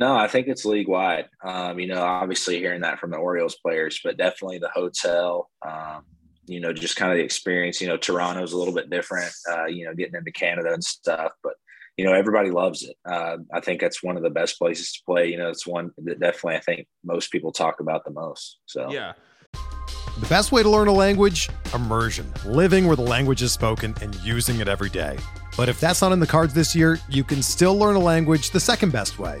[0.00, 1.28] No, I think it's league wide.
[1.44, 6.04] Um, you know, obviously hearing that from the Orioles players, but definitely the hotel, um,
[6.46, 7.82] you know, just kind of the experience.
[7.82, 11.32] You know, Toronto's a little bit different, uh, you know, getting into Canada and stuff,
[11.42, 11.52] but
[11.98, 12.96] you know, everybody loves it.
[13.04, 15.26] Uh, I think that's one of the best places to play.
[15.26, 18.58] You know, it's one that definitely I think most people talk about the most.
[18.64, 19.12] So yeah.
[19.52, 21.50] The best way to learn a language?
[21.74, 25.18] Immersion, living where the language is spoken and using it every day.
[25.58, 28.50] But if that's not in the cards this year, you can still learn a language
[28.50, 29.40] the second best way,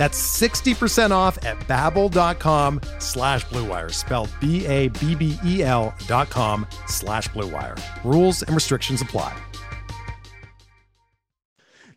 [0.00, 7.78] That's 60% off at babbel.com slash bluewire, spelled B-A-B-B-E-L dot com slash bluewire.
[8.02, 9.36] Rules and restrictions apply.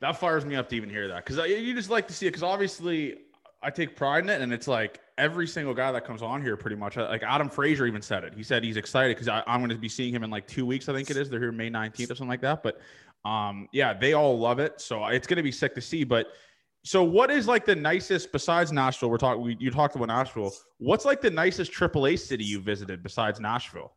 [0.01, 2.31] That fires me up to even hear that because you just like to see it
[2.31, 3.19] because obviously
[3.61, 6.57] I take pride in it and it's like every single guy that comes on here
[6.57, 8.33] pretty much like Adam Frazier even said it.
[8.33, 10.89] He said he's excited because I'm going to be seeing him in like two weeks.
[10.89, 11.29] I think it is.
[11.29, 12.63] They're here May 19th or something like that.
[12.63, 12.81] But
[13.23, 14.81] um, yeah, they all love it.
[14.81, 16.03] So it's going to be sick to see.
[16.03, 16.27] But
[16.85, 19.09] so what is like the nicest besides Nashville?
[19.09, 19.41] We're talking.
[19.41, 20.53] We, you talked about Nashville.
[20.79, 23.95] What's like the nicest AAA city you visited besides Nashville?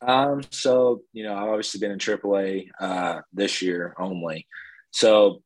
[0.00, 4.46] Um, so you know, I've obviously been in AAA uh, this year only.
[4.92, 5.42] So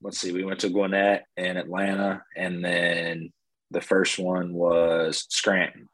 [0.00, 3.32] let's see, we went to Gwinnett and Atlanta, and then
[3.72, 5.88] the first one was Scranton,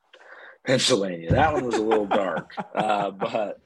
[0.66, 1.30] Pennsylvania.
[1.30, 3.61] That one was a little dark, uh, but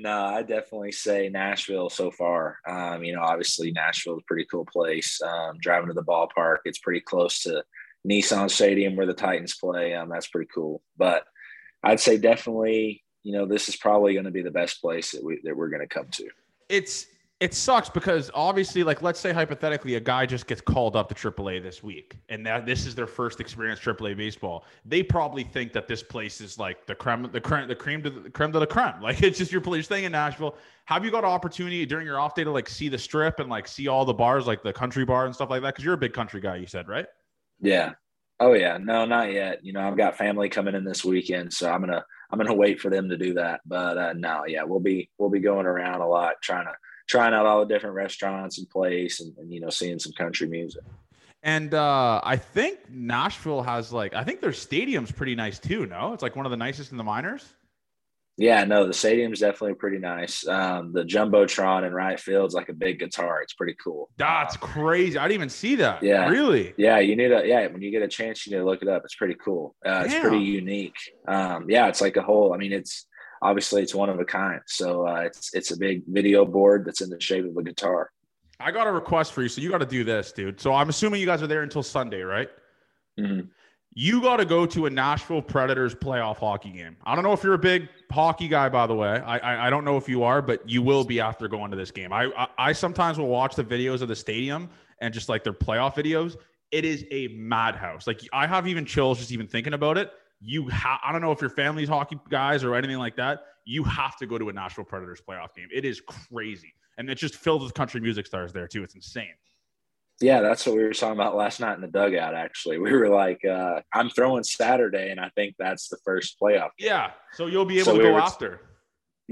[0.00, 2.58] no, I definitely say Nashville so far.
[2.66, 5.20] Um, you know, obviously Nashville is a pretty cool place.
[5.20, 7.62] Um, driving to the ballpark, it's pretty close to
[8.08, 9.94] Nissan Stadium where the Titans play.
[9.94, 10.82] Um, that's pretty cool.
[10.96, 11.24] But
[11.82, 15.22] I'd say definitely, you know, this is probably going to be the best place that
[15.22, 16.28] we that we're going to come to.
[16.70, 17.06] It's
[17.40, 21.14] it sucks because obviously, like, let's say hypothetically, a guy just gets called up to
[21.14, 24.66] AAA this week, and that this is their first experience AAA baseball.
[24.84, 28.10] They probably think that this place is like the creme, the creme, the cream to
[28.10, 29.00] the creme de la creme.
[29.00, 30.54] Like, it's just your place staying in Nashville.
[30.84, 33.48] Have you got an opportunity during your off day to like see the strip and
[33.48, 35.74] like see all the bars, like the country bar and stuff like that?
[35.74, 37.06] Because you're a big country guy, you said, right?
[37.58, 37.92] Yeah.
[38.38, 38.76] Oh yeah.
[38.76, 39.64] No, not yet.
[39.64, 42.80] You know, I've got family coming in this weekend, so I'm gonna I'm gonna wait
[42.80, 43.60] for them to do that.
[43.64, 46.72] But uh, no, yeah, we'll be we'll be going around a lot trying to
[47.10, 50.46] trying out all the different restaurants and place and, and you know seeing some country
[50.46, 50.82] music
[51.42, 55.86] and uh, I think Nashville has like I think their stadium's pretty nice too.
[55.86, 57.46] No, it's like one of the nicest in the minors.
[58.36, 60.46] Yeah, no, the stadium's definitely pretty nice.
[60.46, 63.42] Um, the jumbotron in right field's like a big guitar.
[63.42, 64.08] It's pretty cool.
[64.16, 65.18] That's crazy.
[65.18, 66.02] I didn't even see that.
[66.02, 66.72] Yeah, really.
[66.78, 67.42] Yeah, you need to.
[67.46, 69.02] Yeah, when you get a chance, you need to look it up.
[69.04, 69.74] It's pretty cool.
[69.84, 70.96] Uh, it's pretty unique.
[71.28, 72.54] Um, yeah, it's like a whole.
[72.54, 73.06] I mean, it's
[73.42, 74.60] obviously it's one of a kind.
[74.66, 78.10] So uh, it's it's a big video board that's in the shape of a guitar.
[78.58, 80.60] I got a request for you, so you got to do this, dude.
[80.60, 82.48] So I'm assuming you guys are there until Sunday, right?
[83.18, 83.46] Mm-hmm.
[83.94, 86.96] You got to go to a Nashville Predators playoff hockey game.
[87.04, 89.08] I don't know if you're a big hockey guy, by the way.
[89.08, 91.76] I, I, I don't know if you are, but you will be after going to
[91.76, 92.12] this game.
[92.12, 94.68] I, I I sometimes will watch the videos of the stadium
[95.00, 96.36] and just like their playoff videos.
[96.70, 98.06] It is a madhouse.
[98.06, 101.32] Like I have even chills just even thinking about it you have I don't know
[101.32, 103.40] if your family's hockey guys or anything like that.
[103.64, 105.68] You have to go to a Nashville Predators playoff game.
[105.72, 106.74] It is crazy.
[106.98, 108.82] And it's just filled with country music stars there too.
[108.82, 109.34] It's insane.
[110.20, 112.34] Yeah, that's what we were talking about last night in the dugout.
[112.34, 116.70] Actually, we were like, uh, "I'm throwing Saturday, and I think that's the first playoff."
[116.78, 116.88] Game.
[116.88, 118.60] Yeah, so you'll be able so to we go after.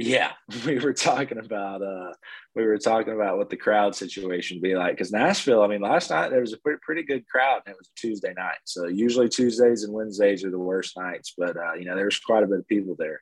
[0.00, 0.30] Yeah,
[0.64, 2.12] we were talking about uh,
[2.54, 5.62] we were talking about what the crowd situation be like because Nashville.
[5.62, 8.32] I mean, last night there was a pretty, pretty good crowd, and it was Tuesday
[8.36, 8.58] night.
[8.64, 12.20] So usually Tuesdays and Wednesdays are the worst nights, but uh, you know there was
[12.20, 13.20] quite a bit of people there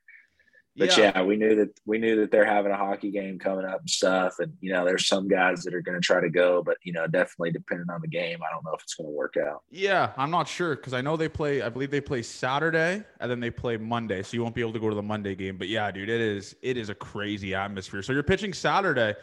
[0.77, 1.11] but yeah.
[1.15, 1.21] yeah.
[1.23, 4.39] we knew that we knew that they're having a hockey game coming up and stuff.
[4.39, 6.93] And you know, there's some guys that are going to try to go, but you
[6.93, 9.63] know, definitely depending on the game, I don't know if it's going to work out.
[9.71, 11.61] Yeah, I'm not sure because I know they play.
[11.61, 14.73] I believe they play Saturday and then they play Monday, so you won't be able
[14.73, 15.57] to go to the Monday game.
[15.57, 18.03] But yeah, dude, it is it is a crazy atmosphere.
[18.03, 19.15] So you're pitching Saturday.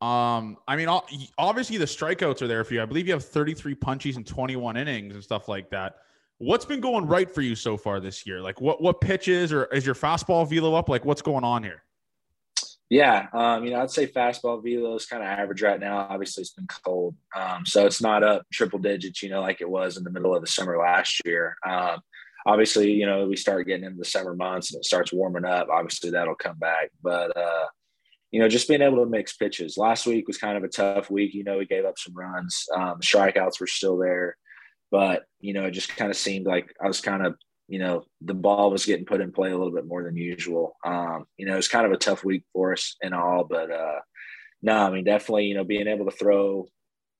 [0.00, 0.88] Um, I mean,
[1.38, 2.82] obviously the strikeouts are there for you.
[2.82, 5.96] I believe you have 33 punchies and 21 innings and stuff like that.
[6.38, 8.40] What's been going right for you so far this year?
[8.40, 10.88] Like what what pitches or is your fastball velo up?
[10.88, 11.82] Like what's going on here?
[12.90, 16.06] Yeah, um, you know, I'd say fastball velo is kind of average right now.
[16.10, 19.68] Obviously, it's been cold, um, so it's not up triple digits, you know, like it
[19.68, 21.56] was in the middle of the summer last year.
[21.66, 22.00] Um,
[22.46, 25.68] obviously, you know, we start getting into the summer months and it starts warming up.
[25.70, 27.66] Obviously, that'll come back, but uh,
[28.30, 29.78] you know, just being able to mix pitches.
[29.78, 31.32] Last week was kind of a tough week.
[31.32, 32.66] You know, we gave up some runs.
[32.74, 34.36] Um, strikeouts were still there
[34.94, 37.34] but you know, it just kind of seemed like I was kind of
[37.66, 40.76] you know, the ball was getting put in play a little bit more than usual.
[40.84, 44.00] Um, you know, it's kind of a tough week for us and all, but uh,
[44.62, 46.68] no, I mean, definitely, you know, being able to throw,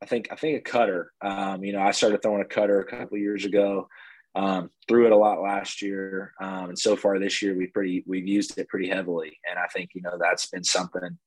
[0.00, 1.10] I think, I think a cutter.
[1.20, 3.88] Um, you know, I started throwing a cutter a couple years ago.
[4.36, 8.04] Um, threw it a lot last year, um, and so far this year we pretty
[8.06, 11.18] we've used it pretty heavily, and I think you know that's been something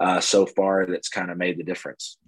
[0.00, 2.18] uh, so far that's kind of made the difference.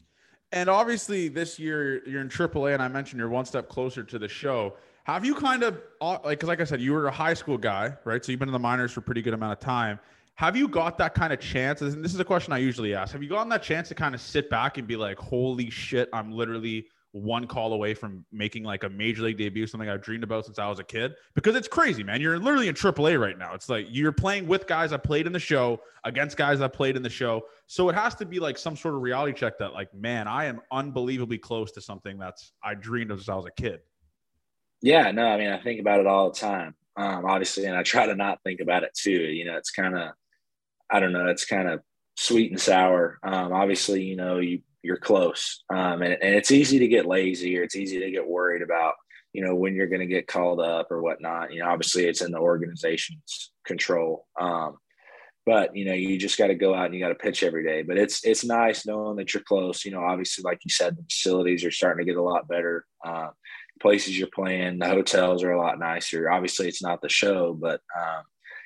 [0.52, 4.18] And obviously, this year you're in AAA, and I mentioned you're one step closer to
[4.18, 4.74] the show.
[5.04, 7.56] Have you kind of uh, like, because like I said, you were a high school
[7.56, 8.24] guy, right?
[8.24, 9.98] So you've been in the minors for a pretty good amount of time.
[10.34, 11.82] Have you got that kind of chance?
[11.82, 13.12] And this is a question I usually ask.
[13.12, 16.08] Have you gotten that chance to kind of sit back and be like, holy shit,
[16.12, 20.22] I'm literally one call away from making like a major league debut, something I've dreamed
[20.22, 21.14] about since I was a kid.
[21.34, 22.20] Because it's crazy, man.
[22.20, 23.54] You're literally in AAA right now.
[23.54, 26.96] It's like you're playing with guys I played in the show against guys I played
[26.96, 27.42] in the show.
[27.66, 30.44] So it has to be like some sort of reality check that, like, man, I
[30.44, 33.80] am unbelievably close to something that's I dreamed of since I was a kid.
[34.82, 37.82] Yeah, no, I mean, I think about it all the time, um, obviously, and I
[37.82, 39.10] try to not think about it too.
[39.10, 40.12] You know, it's kind of,
[40.90, 41.80] I don't know, it's kind of
[42.16, 43.18] sweet and sour.
[43.22, 47.58] Um, obviously, you know, you you're close, um, and, and it's easy to get lazy
[47.58, 48.94] or it's easy to get worried about,
[49.32, 51.52] you know, when you're going to get called up or whatnot.
[51.52, 54.26] You know, obviously, it's in the organization's control.
[54.40, 54.78] Um,
[55.46, 57.64] but you know, you just got to go out and you got to pitch every
[57.64, 57.82] day.
[57.82, 59.84] But it's it's nice knowing that you're close.
[59.84, 62.84] You know, obviously, like you said, the facilities are starting to get a lot better.
[63.04, 63.28] Uh,
[63.80, 64.78] places you're playing.
[64.78, 66.30] The hotels are a lot nicer.
[66.30, 68.22] Obviously, it's not the show, but um,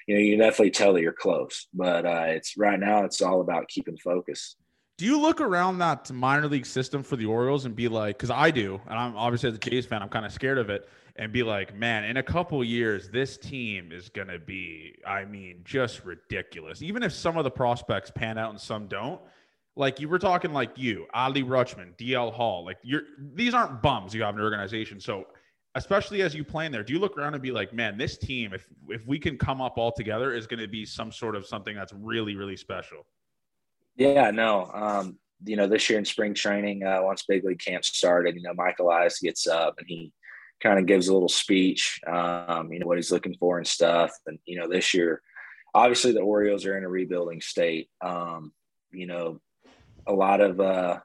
[0.07, 1.69] you know you definitely tell that you're close.
[1.73, 4.57] But uh, it's right now it's all about keeping focus.
[4.97, 8.31] Do you look around that minor league system for the Orioles and be like, because
[8.31, 10.89] I do, and I'm obviously as a Jays fan, I'm kind of scared of it,
[11.17, 15.63] and be like, man, in a couple years, this team is gonna be, I mean,
[15.65, 16.81] just ridiculous.
[16.81, 19.21] Even if some of the prospects pan out and some don't,
[19.77, 23.03] like you were talking like you, Adley Rutschman, DL Hall, like you're
[23.35, 25.01] these aren't bums you have an organization.
[25.01, 25.27] So
[25.75, 28.17] especially as you play in there, do you look around and be like, man, this
[28.17, 31.35] team, if if we can come up all together, is going to be some sort
[31.35, 33.05] of something that's really, really special?
[33.97, 34.71] Yeah, no.
[34.73, 38.43] Um, you know, this year in spring training, uh, once big league camp started, you
[38.43, 40.13] know, Michael Elias gets up and he
[40.63, 44.11] kind of gives a little speech, um, you know, what he's looking for and stuff.
[44.27, 45.21] And, you know, this year,
[45.75, 47.91] obviously the Orioles are in a rebuilding state.
[48.01, 48.53] Um,
[48.93, 49.41] you know,
[50.07, 51.01] a lot of uh,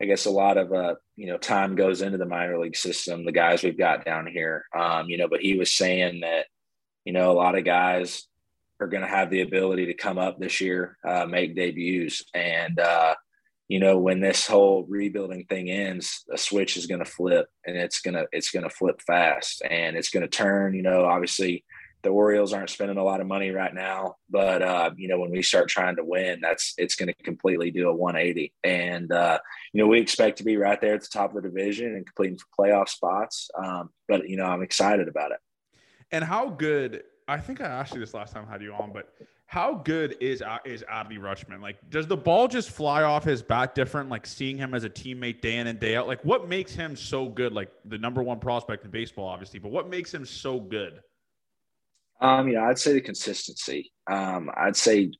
[0.00, 3.24] I guess a lot of uh, you know time goes into the minor league system.
[3.24, 6.46] The guys we've got down here, um, you know, but he was saying that
[7.04, 8.26] you know a lot of guys
[8.82, 12.78] are going to have the ability to come up this year, uh, make debuts, and
[12.78, 13.14] uh,
[13.68, 17.76] you know when this whole rebuilding thing ends, a switch is going to flip, and
[17.76, 20.74] it's gonna it's going to flip fast, and it's going to turn.
[20.74, 21.64] You know, obviously
[22.02, 25.30] the Orioles aren't spending a lot of money right now, but uh, you know when
[25.30, 28.52] we start trying to win, that's it's going to completely do a 180.
[28.64, 29.38] And uh,
[29.72, 32.04] you know we expect to be right there at the top of the division and
[32.04, 33.48] competing for playoff spots.
[33.56, 35.38] Um, but you know I'm excited about it.
[36.10, 37.04] And how good?
[37.32, 39.08] I think I asked you this last time I had you on, but
[39.46, 41.62] how good is is Adley Rutschman?
[41.62, 44.10] Like, does the ball just fly off his bat different?
[44.10, 46.06] Like seeing him as a teammate day in and day out.
[46.06, 47.54] Like, what makes him so good?
[47.54, 51.00] Like the number one prospect in baseball, obviously, but what makes him so good?
[52.20, 53.92] Um, you know, I'd say the consistency.
[54.06, 55.12] Um, I'd say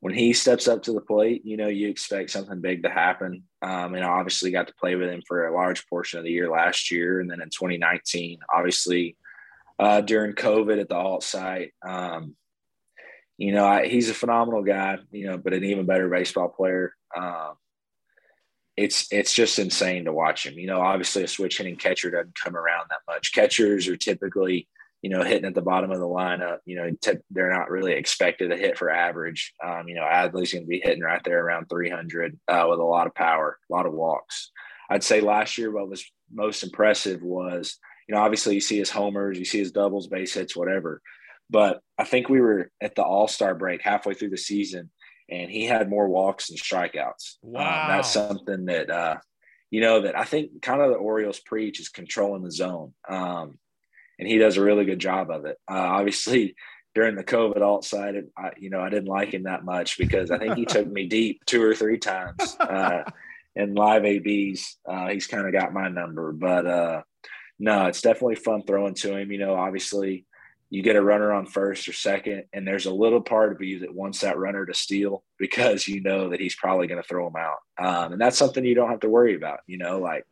[0.00, 3.42] when he steps up to the plate, you know, you expect something big to happen.
[3.62, 6.30] Um, and I obviously got to play with him for a large portion of the
[6.30, 7.20] year last year.
[7.20, 9.16] And then in 2019, obviously,
[9.78, 12.36] uh, during COVID at the alt site, um,
[13.36, 16.94] you know, I, he's a phenomenal guy, you know, but an even better baseball player.
[17.16, 17.54] Um,
[18.76, 20.58] it's it's just insane to watch him.
[20.58, 23.32] You know, obviously a switch hitting catcher doesn't come around that much.
[23.32, 24.68] Catchers are typically
[25.04, 26.60] you know, hitting at the bottom of the lineup.
[26.64, 29.52] You know, t- they're not really expected to hit for average.
[29.62, 32.82] Um, you know, Adley's going to be hitting right there around 300 uh, with a
[32.82, 34.50] lot of power, a lot of walks.
[34.88, 37.76] I'd say last year what was most impressive was,
[38.08, 41.00] you know, obviously you see his homers, you see his doubles, base hits, whatever.
[41.50, 44.90] But I think we were at the All Star break halfway through the season,
[45.30, 47.36] and he had more walks and strikeouts.
[47.42, 49.16] Wow, um, that's something that uh,
[49.70, 52.94] you know that I think kind of the Orioles preach is controlling the zone.
[53.08, 53.58] Um,
[54.18, 55.58] and he does a really good job of it.
[55.68, 56.54] Uh, obviously,
[56.94, 60.30] during the COVID alt site, I, you know, I didn't like him that much because
[60.30, 63.02] I think he took me deep two or three times uh,
[63.56, 64.76] in live ABs.
[64.88, 67.02] Uh, he's kind of got my number, but uh,
[67.58, 69.30] no, it's definitely fun throwing to him.
[69.30, 70.26] You know, obviously,
[70.70, 73.80] you get a runner on first or second, and there's a little part of you
[73.80, 77.28] that wants that runner to steal because you know that he's probably going to throw
[77.28, 79.60] him out, um, and that's something you don't have to worry about.
[79.66, 80.24] You know, like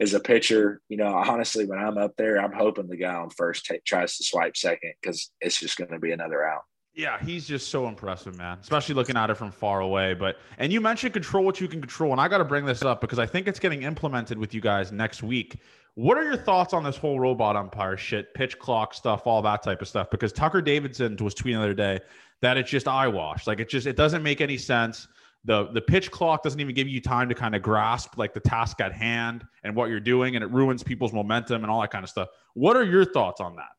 [0.00, 3.30] as a pitcher, you know, honestly, when I'm up there, I'm hoping the guy on
[3.30, 6.62] first t- tries to swipe second because it's just going to be another out.
[6.96, 8.58] Yeah, he's just so impressive, man.
[8.58, 10.14] Especially looking at it from far away.
[10.14, 12.82] But and you mentioned control what you can control, and I got to bring this
[12.82, 15.60] up because I think it's getting implemented with you guys next week.
[15.96, 19.62] What are your thoughts on this whole robot umpire shit, pitch clock stuff, all that
[19.62, 20.10] type of stuff?
[20.10, 22.00] Because Tucker Davidson was tweeting the other day
[22.42, 23.46] that it's just eyewash.
[23.46, 25.08] Like it just it doesn't make any sense.
[25.46, 28.40] The the pitch clock doesn't even give you time to kind of grasp like the
[28.40, 31.90] task at hand and what you're doing, and it ruins people's momentum and all that
[31.90, 32.28] kind of stuff.
[32.52, 33.70] What are your thoughts on that?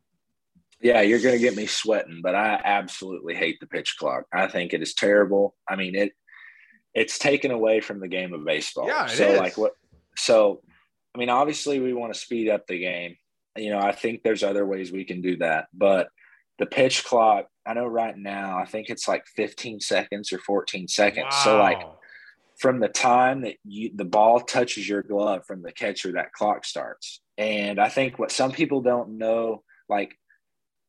[0.82, 4.26] Yeah, you're going to get me sweating, but I absolutely hate the pitch clock.
[4.34, 5.56] I think it is terrible.
[5.70, 6.14] I mean, it
[6.96, 8.88] it's taken away from the game of baseball.
[8.88, 9.40] Yeah, so is.
[9.40, 9.74] like what
[10.16, 10.62] so
[11.16, 13.18] I mean, obviously, we want to speed up the game.
[13.56, 16.10] You know, I think there's other ways we can do that, but
[16.60, 20.88] the pitch clock, I know right now, I think it's like 15 seconds or 14
[20.88, 21.28] seconds.
[21.32, 21.44] Wow.
[21.44, 21.82] So, like,
[22.60, 26.66] from the time that you, the ball touches your glove from the catcher, that clock
[26.66, 27.22] starts.
[27.38, 30.16] And I think what some people don't know, like,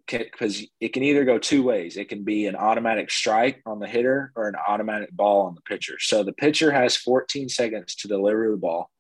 [0.07, 1.99] because it can either go two ways.
[1.99, 5.61] It can be an automatic strike on the hitter or an automatic ball on the
[5.61, 5.99] pitcher.
[6.01, 8.91] So the pitcher has 14 seconds to deliver the ball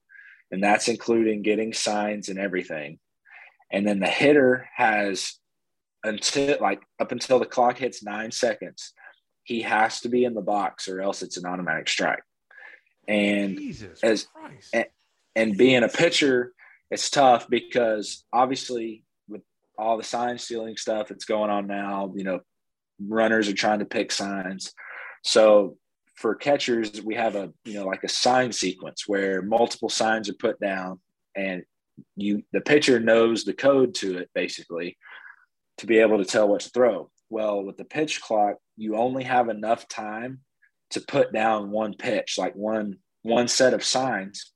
[0.50, 2.98] and that's including getting signs and everything.
[3.70, 5.34] And then the hitter has
[6.04, 8.92] until like up until the clock hits nine seconds,
[9.42, 12.22] he has to be in the box or else it's an automatic strike.
[13.06, 14.26] And Jesus as
[14.72, 14.86] and,
[15.34, 16.52] and being a pitcher,
[16.90, 19.42] it's tough because obviously with
[19.78, 22.40] all the sign stealing stuff that's going on now, you know,
[23.00, 24.72] runners are trying to pick signs.
[25.22, 25.76] So
[26.18, 30.34] for catchers, we have a you know like a sign sequence where multiple signs are
[30.34, 30.98] put down,
[31.36, 31.62] and
[32.16, 34.98] you the pitcher knows the code to it basically
[35.78, 37.08] to be able to tell what to throw.
[37.30, 40.40] Well, with the pitch clock, you only have enough time
[40.90, 44.52] to put down one pitch, like one one set of signs.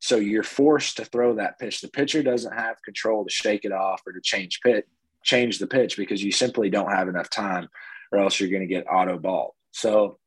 [0.00, 1.80] So you're forced to throw that pitch.
[1.80, 4.84] The pitcher doesn't have control to shake it off or to change pitch,
[5.24, 7.68] change the pitch because you simply don't have enough time,
[8.12, 9.56] or else you're going to get auto ball.
[9.72, 10.18] So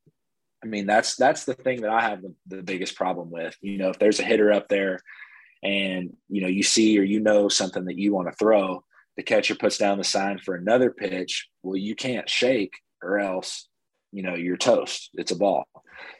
[0.63, 3.55] I mean, that's that's the thing that I have the, the biggest problem with.
[3.61, 4.99] You know, if there's a hitter up there
[5.63, 8.83] and you know you see or you know something that you want to throw,
[9.17, 11.49] the catcher puts down the sign for another pitch.
[11.63, 13.67] Well, you can't shake or else
[14.11, 15.09] you know you're toast.
[15.13, 15.65] It's a ball.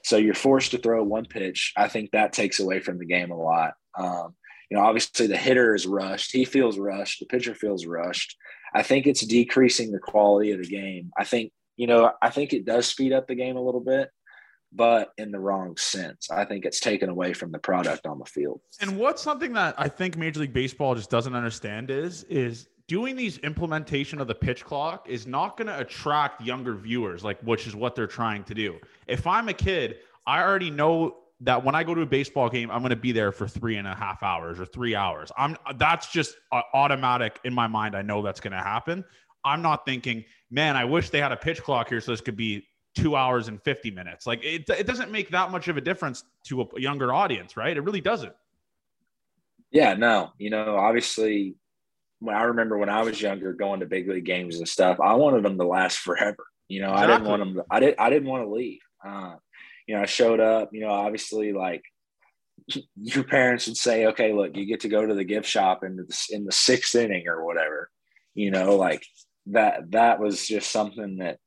[0.03, 1.73] So you're forced to throw one pitch.
[1.77, 3.73] I think that takes away from the game a lot.
[3.97, 4.35] Um,
[4.69, 6.31] you know, obviously the hitter is rushed.
[6.31, 7.19] He feels rushed.
[7.19, 8.37] The pitcher feels rushed.
[8.73, 11.11] I think it's decreasing the quality of the game.
[11.17, 14.09] I think, you know, I think it does speed up the game a little bit
[14.71, 16.29] but in the wrong sense.
[16.31, 18.61] I think it's taken away from the product on the field.
[18.79, 23.15] And what's something that I think Major League Baseball just doesn't understand is is doing
[23.15, 27.67] these implementation of the pitch clock is not going to attract younger viewers like which
[27.67, 28.79] is what they're trying to do.
[29.07, 32.69] If I'm a kid, I already know that when I go to a baseball game,
[32.69, 35.31] I'm going to be there for three and a half hours or three hours.
[35.37, 37.95] I'm that's just uh, automatic in my mind.
[37.95, 39.03] I know that's going to happen.
[39.43, 42.37] I'm not thinking, man, I wish they had a pitch clock here so this could
[42.37, 44.27] be two hours and 50 minutes.
[44.27, 47.75] Like it, it doesn't make that much of a difference to a younger audience, right?
[47.75, 48.33] It really doesn't.
[49.71, 51.55] Yeah, no, you know, obviously
[52.19, 55.15] when I remember when I was younger going to big league games and stuff, I
[55.15, 56.45] wanted them to last forever.
[56.67, 57.13] You know, exactly.
[57.13, 58.79] I didn't want them, to, I didn't, I didn't want to leave.
[59.05, 59.35] Uh,
[59.87, 61.83] you know, I showed up, you know, obviously like
[62.95, 65.95] your parents would say, okay, look, you get to go to the gift shop in
[65.95, 67.89] the, in the sixth inning or whatever,
[68.35, 69.03] you know, like
[69.47, 71.39] that, that was just something that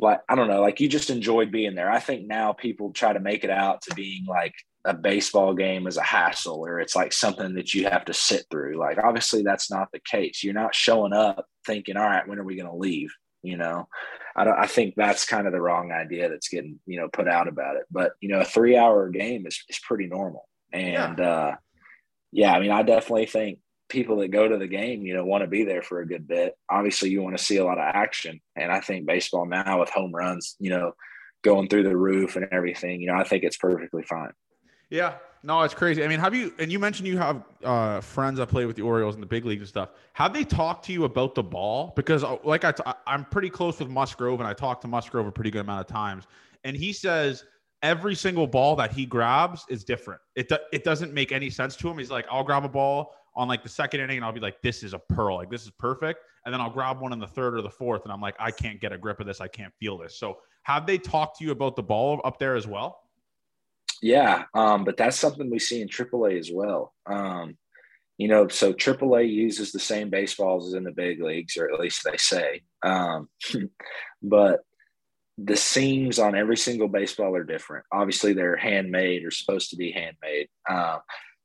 [0.00, 1.90] like I don't know, like you just enjoyed being there.
[1.90, 5.86] I think now people try to make it out to being like a baseball game
[5.86, 8.78] as a hassle or it's like something that you have to sit through.
[8.78, 10.44] Like obviously that's not the case.
[10.44, 13.10] You're not showing up thinking, all right, when are we going to leave?
[13.42, 13.88] You know,
[14.34, 14.58] I don't.
[14.58, 17.76] I think that's kind of the wrong idea that's getting you know put out about
[17.76, 17.84] it.
[17.90, 20.48] But you know, a three hour game is is pretty normal.
[20.72, 21.28] And yeah.
[21.28, 21.56] uh,
[22.32, 25.42] yeah, I mean, I definitely think people that go to the game, you know, want
[25.42, 26.54] to be there for a good bit.
[26.68, 29.90] Obviously, you want to see a lot of action, and I think baseball now with
[29.90, 30.92] home runs, you know,
[31.42, 34.32] going through the roof and everything, you know, I think it's perfectly fine.
[34.90, 36.04] Yeah, no, it's crazy.
[36.04, 36.52] I mean, have you?
[36.58, 39.44] And you mentioned you have uh, friends that play with the Orioles in the big
[39.44, 39.90] leagues and stuff.
[40.14, 41.92] Have they talked to you about the ball?
[41.94, 45.26] Because, uh, like I, t- I'm pretty close with Musgrove, and I talked to Musgrove
[45.26, 46.24] a pretty good amount of times,
[46.64, 47.44] and he says
[47.82, 50.20] every single ball that he grabs is different.
[50.34, 51.98] It do- it doesn't make any sense to him.
[51.98, 54.60] He's like, I'll grab a ball on like the second inning and I'll be like,
[54.62, 55.36] this is a pearl.
[55.36, 56.20] Like this is perfect.
[56.44, 58.50] And then I'll grab one in the third or the fourth and I'm like, I
[58.50, 59.40] can't get a grip of this.
[59.40, 60.18] I can't feel this.
[60.18, 63.00] So have they talked to you about the ball up there as well?
[64.02, 64.44] Yeah.
[64.54, 66.94] Um, but that's something we see in AAA as well.
[67.06, 67.56] Um,
[68.18, 71.78] you know, so AAA uses the same baseballs as in the big leagues, or at
[71.78, 72.62] least they say.
[72.82, 73.28] Um,
[74.22, 74.60] but
[75.38, 77.84] the seams on every single baseball are different.
[77.92, 80.48] Obviously, they're handmade or supposed to be handmade.
[80.68, 81.00] Um,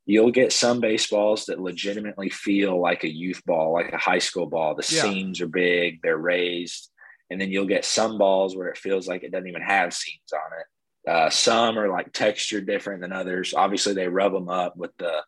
[0.05, 4.47] you'll get some baseballs that legitimately feel like a youth ball, like a high school
[4.47, 4.75] ball.
[4.75, 5.01] The yeah.
[5.03, 6.89] seams are big, they're raised.
[7.29, 10.33] And then you'll get some balls where it feels like it doesn't even have seams
[10.33, 10.65] on it.
[11.09, 13.53] Uh, some are like textured different than others.
[13.55, 15.23] Obviously, they rub them up with the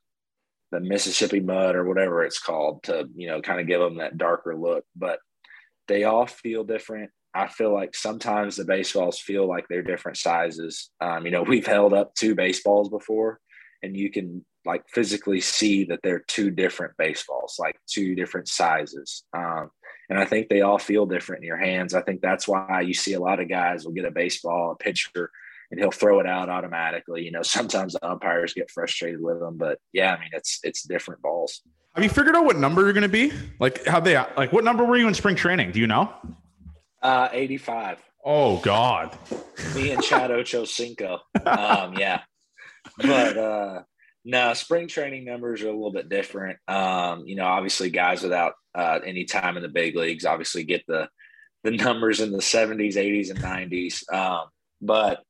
[0.71, 4.17] the Mississippi mud or whatever it's called to you know kind of give them that
[4.17, 4.85] darker look.
[4.95, 5.19] But
[5.87, 7.11] they all feel different.
[7.33, 10.91] I feel like sometimes the baseballs feel like they're different sizes.
[11.01, 13.39] Um, you know, we've held up two baseballs before,
[13.81, 19.23] and you can like physically see that they're two different baseballs, like two different sizes.
[19.33, 19.69] Um,
[20.09, 21.93] and I think they all feel different in your hands.
[21.93, 24.75] I think that's why you see a lot of guys will get a baseball, a
[24.75, 25.31] pitcher,
[25.71, 27.23] and he'll throw it out automatically.
[27.23, 30.83] You know, sometimes the umpires get frustrated with them, but yeah, I mean, it's it's
[30.83, 31.61] different balls.
[31.95, 33.31] Have you figured out what number you're going to be?
[33.59, 34.51] Like, how they like?
[34.51, 35.71] What number were you in spring training?
[35.71, 36.11] Do you know?
[37.01, 37.99] Uh, 85.
[38.25, 39.17] Oh God.
[39.75, 41.19] Me and Chad Ochocinco.
[41.45, 42.21] Um, yeah,
[42.97, 43.81] but uh,
[44.25, 46.57] no, spring training numbers are a little bit different.
[46.67, 50.83] Um, you know, obviously, guys without uh, any time in the big leagues obviously get
[50.87, 51.09] the
[51.63, 54.11] the numbers in the 70s, 80s, and 90s.
[54.13, 54.47] Um,
[54.81, 55.23] but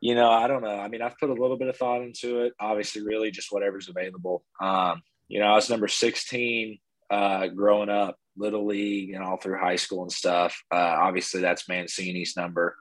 [0.00, 0.78] you know, I don't know.
[0.78, 2.54] I mean, I've put a little bit of thought into it.
[2.58, 4.44] Obviously, really just whatever's available.
[4.60, 6.78] Um, you know, I was number 16
[7.08, 10.60] uh, growing up, little league, and all through high school and stuff.
[10.72, 12.76] Uh, obviously, that's Mancini's number,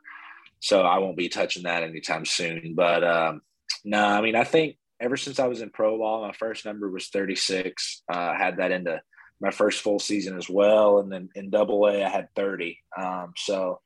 [0.61, 2.73] so I won't be touching that anytime soon.
[2.75, 3.41] But um,
[3.85, 6.89] no, I mean, I think ever since I was in pro ball, my first number
[6.89, 8.03] was 36.
[8.11, 9.01] Uh, had that into
[9.41, 12.77] my first full season as well, and then in Double A, I had 30.
[12.97, 13.81] Um, so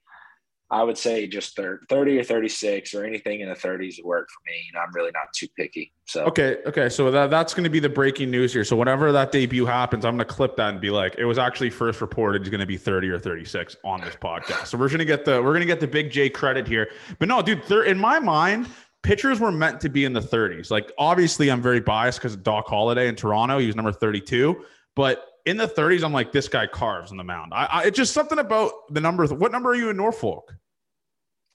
[0.71, 4.39] I would say just 30 or 36 or anything in the 30s would work for
[4.51, 4.63] me.
[4.65, 5.93] You know, I'm really not too picky.
[6.05, 6.89] So okay, okay.
[6.89, 8.63] So that, that's going to be the breaking news here.
[8.63, 11.37] So whenever that debut happens, I'm going to clip that and be like, it was
[11.37, 14.67] actually first reported he's going to be 30 or 36 on this podcast.
[14.67, 16.89] So we're going to get the we're going to get the big J credit here.
[17.19, 18.67] But no, dude, in my mind,
[19.05, 20.71] pitchers were meant to be in the 30s.
[20.71, 25.23] Like obviously, I'm very biased because Doc Halladay in Toronto, he was number 32, but
[25.45, 27.53] in the 30s, I'm like, this guy carves on the mound.
[27.53, 29.27] I, I it's just something about the number.
[29.27, 30.55] What number are you in Norfolk?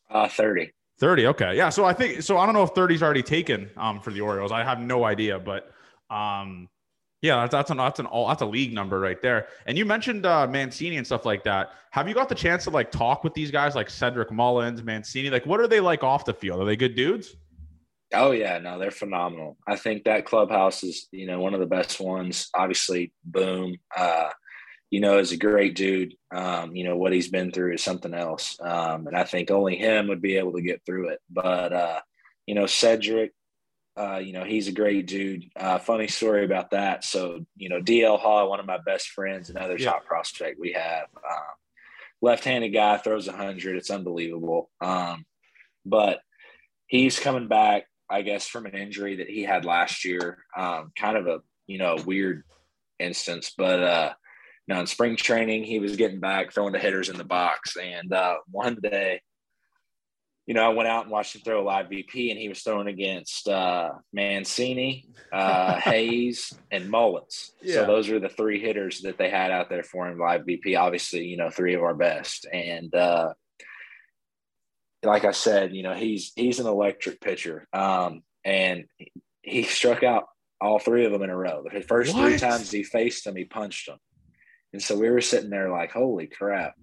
[0.09, 0.71] Uh, 30.
[1.01, 1.27] 30.
[1.27, 1.57] Okay.
[1.57, 1.71] Yeah.
[1.71, 4.21] So I think, so I don't know if 30 is already taken um, for the
[4.21, 4.53] Orioles.
[4.53, 5.73] I have no idea, but
[6.09, 6.69] um,
[7.23, 9.49] yeah, that's, an, that's an all, that's a league number right there.
[9.66, 11.73] And you mentioned uh, Mancini and stuff like that.
[11.91, 15.31] Have you got the chance to like talk with these guys like Cedric Mullins, Mancini?
[15.31, 16.61] Like, what are they like off the field?
[16.61, 17.37] Are they good dudes?
[18.12, 19.57] Oh yeah, no, they're phenomenal.
[19.68, 22.49] I think that clubhouse is, you know, one of the best ones.
[22.55, 24.31] Obviously, Boom, uh,
[24.91, 26.14] you know, is a great dude.
[26.35, 28.59] Um, you know, what he's been through is something else.
[28.61, 31.21] Um, and I think only him would be able to get through it.
[31.31, 32.01] But, uh,
[32.47, 33.33] you know, Cedric,
[34.01, 35.45] uh, you know, he's a great dude.
[35.55, 37.05] Uh, funny story about that.
[37.05, 39.91] So, you know, DL Hall, one of my best friends, another yeah.
[39.91, 41.07] top prospect we have.
[41.17, 41.55] Um,
[42.23, 43.77] left-handed guy throws a hundred.
[43.77, 44.71] It's unbelievable.
[44.81, 45.27] Um,
[45.85, 46.21] but
[46.87, 50.39] he's coming back, I guess, from an injury that he had last year.
[50.57, 52.45] Um, kind of a, you know, weird
[52.99, 54.13] instance, but, uh,
[54.67, 57.77] now in spring training, he was getting back, throwing the hitters in the box.
[57.77, 59.21] And uh, one day,
[60.51, 62.61] you know, I went out and watched him throw a live BP, and he was
[62.61, 67.53] throwing against uh, Mancini, uh, Hays, and Mullins.
[67.63, 67.75] Yeah.
[67.75, 70.77] So those were the three hitters that they had out there for him live BP.
[70.77, 72.49] Obviously, you know, three of our best.
[72.53, 73.35] And uh,
[75.05, 78.87] like I said, you know, he's he's an electric pitcher, um, and
[79.43, 80.25] he struck out
[80.61, 81.63] all three of them in a row.
[81.63, 82.29] The first what?
[82.29, 83.99] three times he faced him, he punched them.
[84.73, 86.75] And so we were sitting there like, holy crap.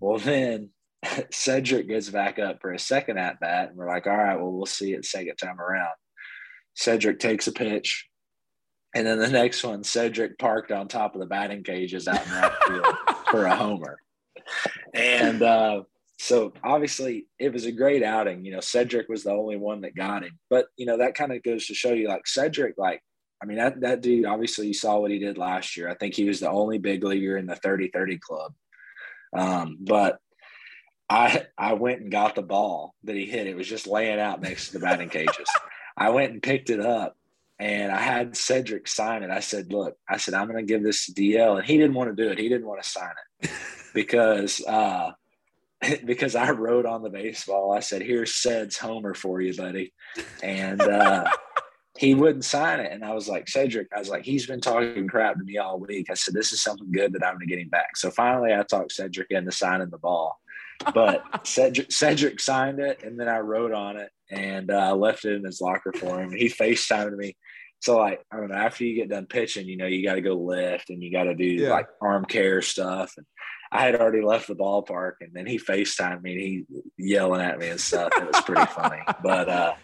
[0.00, 0.70] Well, then
[1.30, 4.52] Cedric gets back up for a second at bat, and we're like, all right, well,
[4.52, 5.94] we'll see it second time around.
[6.74, 8.08] Cedric takes a pitch.
[8.94, 12.30] And then the next one, Cedric parked on top of the batting cages out in
[12.30, 12.96] the field
[13.30, 13.98] for a homer.
[14.94, 15.82] And uh,
[16.18, 18.44] so obviously it was a great outing.
[18.44, 20.38] You know, Cedric was the only one that got him.
[20.48, 23.02] But, you know, that kind of goes to show you like Cedric, like
[23.42, 25.90] I mean, that, that dude, obviously, you saw what he did last year.
[25.90, 28.54] I think he was the only big leaguer in the 30 30 club.
[29.36, 30.18] Um, but
[31.08, 33.46] I I went and got the ball that he hit.
[33.46, 35.48] It was just laying out next to the batting cages.
[35.96, 37.16] I went and picked it up
[37.58, 39.30] and I had Cedric sign it.
[39.30, 41.58] I said, Look, I said, I'm going to give this to DL.
[41.58, 42.38] And he didn't want to do it.
[42.38, 43.50] He didn't want to sign it
[43.94, 45.12] because, uh,
[46.04, 49.94] because I wrote on the baseball, I said, Here's Ced's homer for you, buddy.
[50.42, 51.30] And, uh,
[51.98, 52.92] he wouldn't sign it.
[52.92, 55.78] And I was like, Cedric, I was like, he's been talking crap to me all
[55.78, 56.10] week.
[56.10, 57.96] I said, this is something good that I'm going to get him back.
[57.96, 60.38] So finally, I talked Cedric into signing the ball.
[60.94, 65.34] But Cedric, Cedric signed it, and then I wrote on it and uh, left it
[65.34, 66.30] in his locker for him.
[66.30, 67.36] He FaceTimed me.
[67.80, 70.22] So, like, I don't know, after you get done pitching, you know, you got to
[70.22, 71.70] go lift and you got to do yeah.
[71.70, 73.12] like arm care stuff.
[73.16, 73.26] And
[73.70, 76.64] I had already left the ballpark, and then he FaceTimed me and he
[76.96, 78.12] yelling at me and stuff.
[78.16, 79.02] It was pretty funny.
[79.22, 79.74] But, uh,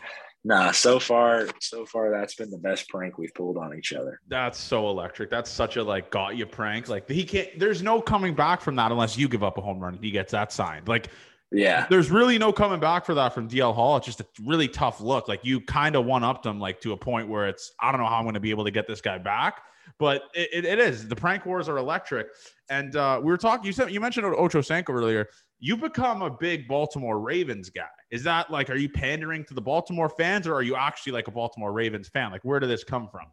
[0.45, 4.21] Nah, so far, so far, that's been the best prank we've pulled on each other.
[4.27, 5.31] That's so electric.
[5.31, 6.89] That's such a like got you prank.
[6.89, 7.57] Like he can't.
[7.59, 10.11] There's no coming back from that unless you give up a home run and he
[10.11, 10.89] gets that signed.
[10.89, 11.09] Like
[11.53, 11.87] Yeah.
[11.89, 13.97] There's really no coming back for that from DL Hall.
[13.99, 15.29] It's just a really tough look.
[15.29, 18.01] Like you kind of one upped him like to a point where it's I don't
[18.01, 19.61] know how I'm going to be able to get this guy back.
[19.99, 22.29] But it, it, it is the prank wars are electric.
[22.69, 23.65] And uh, we were talking.
[23.65, 25.29] You said you mentioned Ochocinco earlier.
[25.61, 27.85] You've become a big Baltimore Ravens guy.
[28.13, 31.29] Is that like are you pandering to the Baltimore fans, or are you actually like
[31.29, 32.31] a Baltimore Ravens fan?
[32.31, 33.27] Like where did this come from?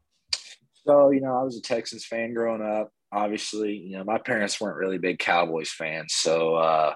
[0.88, 2.90] So you know, I was a Texans fan growing up.
[3.12, 6.94] Obviously, you know, my parents weren't really big Cowboys fans, so uh,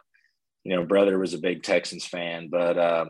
[0.64, 3.06] you know, brother was a big Texans fan, but uh,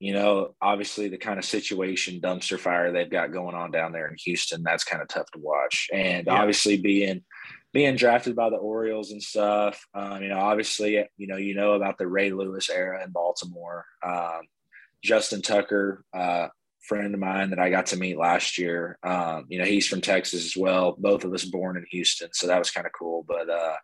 [0.00, 4.08] you know, obviously the kind of situation dumpster fire they've got going on down there
[4.08, 5.88] in Houston, that's kind of tough to watch.
[5.92, 6.34] And yeah.
[6.34, 7.22] obviously being
[7.76, 11.74] being drafted by the Orioles and stuff, um, you know, obviously, you know, you know
[11.74, 13.84] about the Ray Lewis era in Baltimore.
[14.02, 14.40] Um,
[15.04, 16.48] Justin Tucker, uh,
[16.80, 18.98] friend of mine that I got to meet last year.
[19.02, 20.96] Um, you know, he's from Texas as well.
[20.96, 23.26] Both of us born in Houston, so that was kind of cool.
[23.28, 23.76] But uh,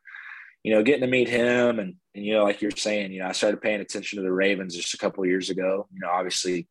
[0.62, 3.28] you know, getting to meet him and, and, you know, like you're saying, you know,
[3.28, 5.86] I started paying attention to the Ravens just a couple years ago.
[5.93, 6.66] You know, obviously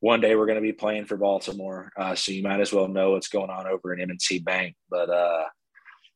[0.00, 1.92] one day we're going to be playing for Baltimore.
[1.98, 4.74] Uh, so you might as well know what's going on over in M&T Bank.
[4.88, 5.44] But, uh,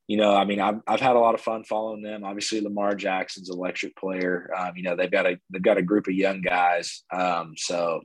[0.07, 2.23] you know, I mean, I've, I've had a lot of fun following them.
[2.23, 4.49] Obviously, Lamar Jackson's electric player.
[4.57, 7.03] Um, you know, they've got a they've got a group of young guys.
[7.11, 8.01] Um, so,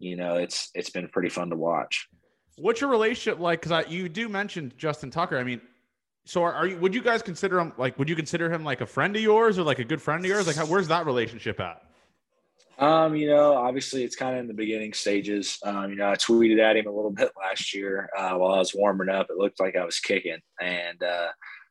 [0.00, 2.08] you know, it's it's been pretty fun to watch.
[2.58, 3.62] What's your relationship like?
[3.62, 5.38] Because you do mention Justin Tucker.
[5.38, 5.60] I mean,
[6.26, 6.76] so are, are, you?
[6.78, 7.96] Would you guys consider him like?
[7.98, 10.28] Would you consider him like a friend of yours or like a good friend of
[10.28, 10.48] yours?
[10.48, 11.80] Like, how, where's that relationship at?
[12.80, 15.58] Um, you know, obviously it's kind of in the beginning stages.
[15.62, 18.58] Um, you know, I tweeted at him a little bit last year uh, while I
[18.58, 19.26] was warming up.
[19.28, 21.28] It looked like I was kicking, and uh,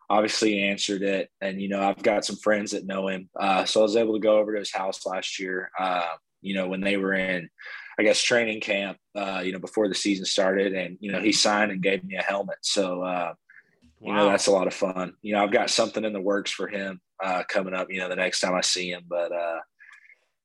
[0.08, 1.30] obviously he answered it.
[1.42, 4.14] And you know, I've got some friends that know him, uh, so I was able
[4.14, 5.72] to go over to his house last year.
[5.80, 7.50] Uh, you know, when they were in,
[7.98, 9.00] I guess training camp.
[9.16, 12.18] Uh, you know, before the season started, and you know, he signed and gave me
[12.18, 12.60] a helmet.
[12.62, 13.34] So uh,
[14.02, 16.52] you know that's a lot of fun you know i've got something in the works
[16.52, 19.60] for him uh, coming up you know the next time i see him but uh,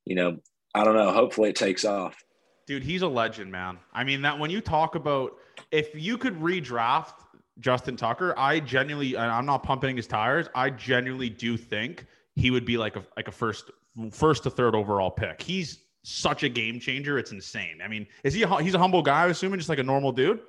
[0.05, 0.39] you know
[0.75, 1.11] i don't know.
[1.13, 2.25] Hopefully it takes off.
[2.67, 3.79] Dude he's a legend man.
[3.93, 5.37] I mean that when you talk about
[5.71, 7.15] if you could redraft
[7.61, 12.05] justin tucker i genuinely i'm not pumping his tires i genuinely do think
[12.35, 13.71] he would be like a like a first
[14.11, 15.41] first to third overall pick.
[15.41, 17.17] He's such a game changer.
[17.17, 17.81] It's insane.
[17.83, 20.13] I mean is he a, he's a humble guy i'm assuming just like a normal
[20.13, 20.41] dude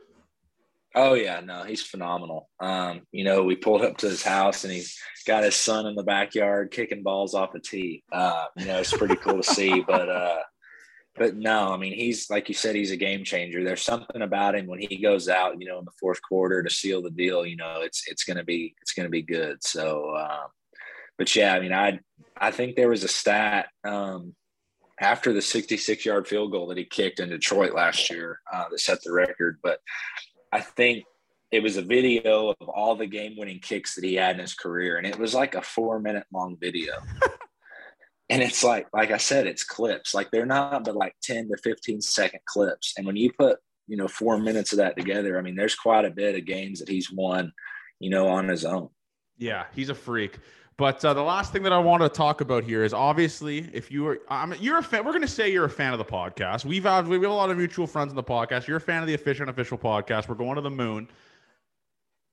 [0.98, 2.50] Oh yeah, no, he's phenomenal.
[2.62, 5.96] Um, you know, we pulled up to his house and he's got his son in
[5.96, 8.04] the backyard kicking balls off a tee.
[8.14, 9.84] Uh, you know, it's pretty cool to see.
[9.88, 10.40] But uh,
[11.18, 13.64] but no, I mean, he's like you said, he's a game changer.
[13.64, 16.70] There's something about him when he goes out, you know, in the fourth quarter to
[16.70, 17.46] seal the deal.
[17.46, 19.64] You know, it's it's gonna be it's gonna be good.
[19.64, 20.48] So, um,
[21.18, 22.00] but yeah, I mean, I
[22.38, 23.68] I think there was a stat.
[23.86, 24.34] Um,
[25.02, 28.80] after the 66 yard field goal that he kicked in Detroit last year uh, that
[28.80, 29.60] set the record.
[29.62, 29.80] But
[30.56, 31.04] I think
[31.52, 34.54] it was a video of all the game winning kicks that he had in his
[34.54, 34.98] career.
[34.98, 36.94] And it was like a four minute long video.
[38.30, 40.14] and it's like, like I said, it's clips.
[40.14, 42.94] Like they're not, but like 10 to 15 second clips.
[42.98, 46.06] And when you put, you know, four minutes of that together, I mean, there's quite
[46.06, 47.52] a bit of games that he's won,
[48.00, 48.88] you know, on his own.
[49.38, 50.40] Yeah, he's a freak.
[50.78, 53.90] But uh, the last thing that I want to talk about here is obviously if
[53.90, 55.06] you are, mean, you're a fan.
[55.06, 56.66] We're going to say you're a fan of the podcast.
[56.66, 58.68] We've we have a lot of mutual friends in the podcast.
[58.68, 60.28] You're a fan of the efficient official podcast.
[60.28, 61.08] We're going to the moon.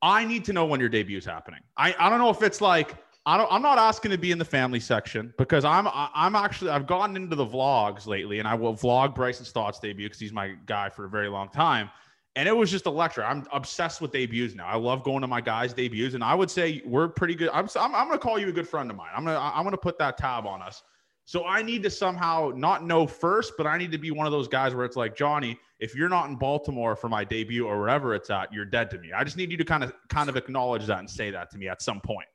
[0.02, 1.60] I need to know when your debut is happening.
[1.76, 4.38] I, I don't know if it's like I don't I'm not asking to be in
[4.38, 8.54] the family section because I'm I'm actually I've gotten into the vlogs lately and I
[8.54, 11.90] will vlog Bryson Stott's debut because he's my guy for a very long time
[12.36, 13.24] and it was just a lecture.
[13.24, 14.66] I'm obsessed with debuts now.
[14.66, 17.50] I love going to my guys' debuts, and I would say we're pretty good.
[17.52, 19.10] I'm, I'm, I'm going to call you a good friend of mine.
[19.14, 20.82] I'm going to I'm going to put that tab on us.
[21.24, 24.32] So I need to somehow not know first, but I need to be one of
[24.32, 27.78] those guys where it's like Johnny, if you're not in Baltimore for my debut or
[27.78, 29.12] wherever it's at, you're dead to me.
[29.12, 31.58] I just need you to kind of kind of acknowledge that and say that to
[31.58, 32.26] me at some point.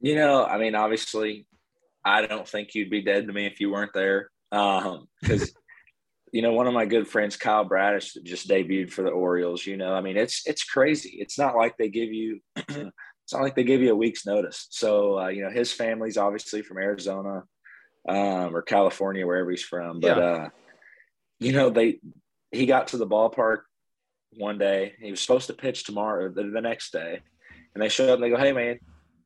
[0.00, 1.46] You know, I mean, obviously,
[2.04, 5.52] I don't think you'd be dead to me if you weren't there, um, because.
[6.32, 9.64] You know, one of my good friends, Kyle Bradish, that just debuted for the Orioles.
[9.64, 11.16] You know, I mean, it's it's crazy.
[11.20, 14.66] It's not like they give you, it's not like they give you a week's notice.
[14.70, 17.44] So, uh, you know, his family's obviously from Arizona
[18.08, 20.00] um, or California, wherever he's from.
[20.00, 20.22] But, yeah.
[20.22, 20.48] uh,
[21.38, 22.00] you know, they
[22.50, 23.58] he got to the ballpark
[24.36, 24.94] one day.
[25.00, 27.20] He was supposed to pitch tomorrow, the, the next day,
[27.74, 28.78] and they showed up and they go, "Hey, man,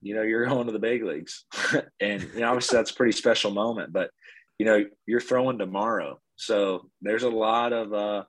[0.03, 1.45] you know, you're going to the big leagues,"
[2.01, 3.93] and you know, obviously that's a pretty special moment.
[3.93, 4.11] But
[4.59, 8.25] you know, you're throwing tomorrow so there's a lot of uh,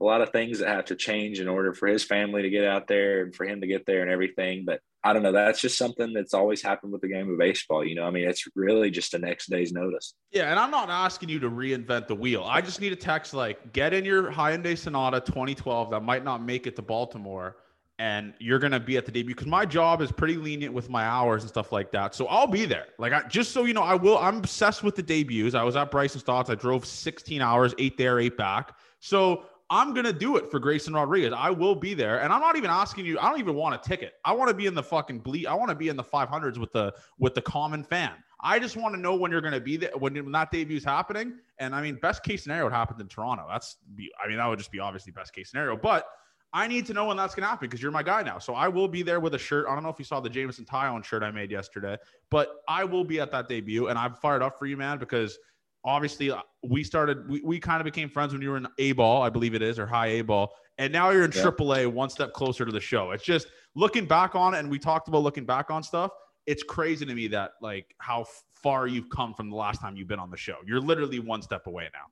[0.00, 2.64] a lot of things that have to change in order for his family to get
[2.64, 4.64] out there and for him to get there and everything.
[4.64, 5.32] But I don't know.
[5.32, 7.84] That's just something that's always happened with the game of baseball.
[7.84, 10.14] You know, I mean, it's really just a next day's notice.
[10.30, 12.44] Yeah, and I'm not asking you to reinvent the wheel.
[12.44, 16.42] I just need a text like, get in your Hyundai Sonata 2012 that might not
[16.42, 17.56] make it to Baltimore
[18.00, 21.04] and you're gonna be at the debut because my job is pretty lenient with my
[21.04, 22.14] hours and stuff like that.
[22.14, 22.86] So I'll be there.
[22.98, 24.16] Like I, just so you know, I will.
[24.16, 25.54] I'm obsessed with the debuts.
[25.54, 26.48] I was at Bryson Stott's.
[26.48, 28.74] I drove 16 hours, eight there, eight back.
[29.00, 31.34] So I'm gonna do it for Grayson Rodriguez.
[31.36, 33.18] I will be there, and I'm not even asking you.
[33.18, 34.14] I don't even want a ticket.
[34.24, 35.46] I want to be in the fucking bleed.
[35.46, 38.12] I want to be in the 500s with the with the common fan.
[38.40, 40.84] I just want to know when you're gonna be there when, when that debut is
[40.84, 41.34] happening.
[41.58, 43.44] And I mean, best case scenario, it happened in Toronto.
[43.46, 43.76] That's.
[44.24, 46.06] I mean, that would just be obviously best case scenario, but.
[46.52, 48.38] I need to know when that's going to happen because you're my guy now.
[48.38, 49.66] So I will be there with a shirt.
[49.68, 51.96] I don't know if you saw the Jameson Taillon shirt I made yesterday,
[52.28, 55.38] but I will be at that debut and I'm fired up for you, man, because
[55.84, 58.92] obviously uh, we started we, we kind of became friends when you were in a
[58.92, 61.42] ball i believe it is or high a ball and now you're in yeah.
[61.42, 64.78] aaa one step closer to the show it's just looking back on it and we
[64.78, 66.10] talked about looking back on stuff
[66.46, 68.24] it's crazy to me that like how
[68.62, 71.40] far you've come from the last time you've been on the show you're literally one
[71.40, 72.06] step away now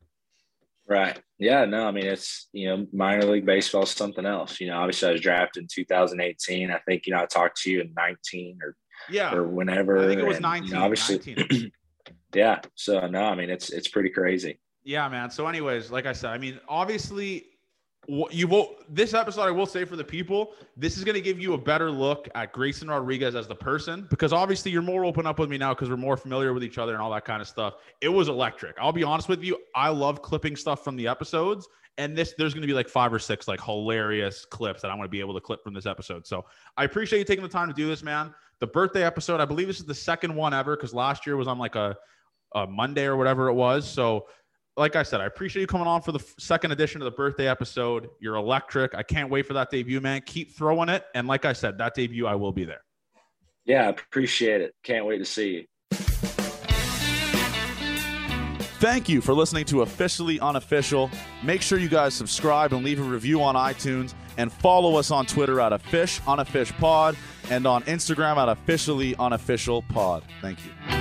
[0.89, 4.67] right yeah no i mean it's you know minor league baseball is something else you
[4.67, 7.81] know obviously i was drafted in 2018 i think you know i talked to you
[7.81, 8.75] in 19 or
[9.11, 11.73] yeah or whenever i think it was 19 you know, obviously 19.
[12.35, 12.61] yeah.
[12.75, 14.59] So no, I mean it's it's pretty crazy.
[14.85, 15.31] Yeah, man.
[15.31, 17.45] So, anyways, like I said, I mean, obviously,
[18.09, 18.77] you will.
[18.89, 21.59] This episode, I will say for the people, this is going to give you a
[21.59, 25.51] better look at Grayson Rodriguez as the person because obviously you're more open up with
[25.51, 27.75] me now because we're more familiar with each other and all that kind of stuff.
[28.01, 28.77] It was electric.
[28.81, 29.59] I'll be honest with you.
[29.75, 33.13] I love clipping stuff from the episodes, and this there's going to be like five
[33.13, 35.87] or six like hilarious clips that I'm going to be able to clip from this
[35.87, 36.27] episode.
[36.27, 36.47] So
[36.79, 38.35] I appreciate you taking the time to do this, man.
[38.61, 41.47] The birthday episode, I believe this is the second one ever because last year was
[41.47, 41.97] on like a
[42.55, 43.87] uh, Monday or whatever it was.
[43.87, 44.27] So,
[44.79, 47.49] like I said, I appreciate you coming on for the second edition of the birthday
[47.49, 48.09] episode.
[48.21, 48.95] You're electric.
[48.95, 50.23] I can't wait for that debut, man.
[50.25, 51.05] Keep throwing it.
[51.15, 52.83] And like I said, that debut, I will be there.
[53.65, 54.75] Yeah, appreciate it.
[54.85, 55.65] Can't wait to see you.
[58.81, 61.11] Thank you for listening to Officially Unofficial.
[61.43, 65.27] Make sure you guys subscribe and leave a review on iTunes and follow us on
[65.27, 67.17] Twitter at Offish Unofish Pod
[67.51, 70.23] and on Instagram at Officially Unofficial Pod.
[70.41, 70.98] Thank you.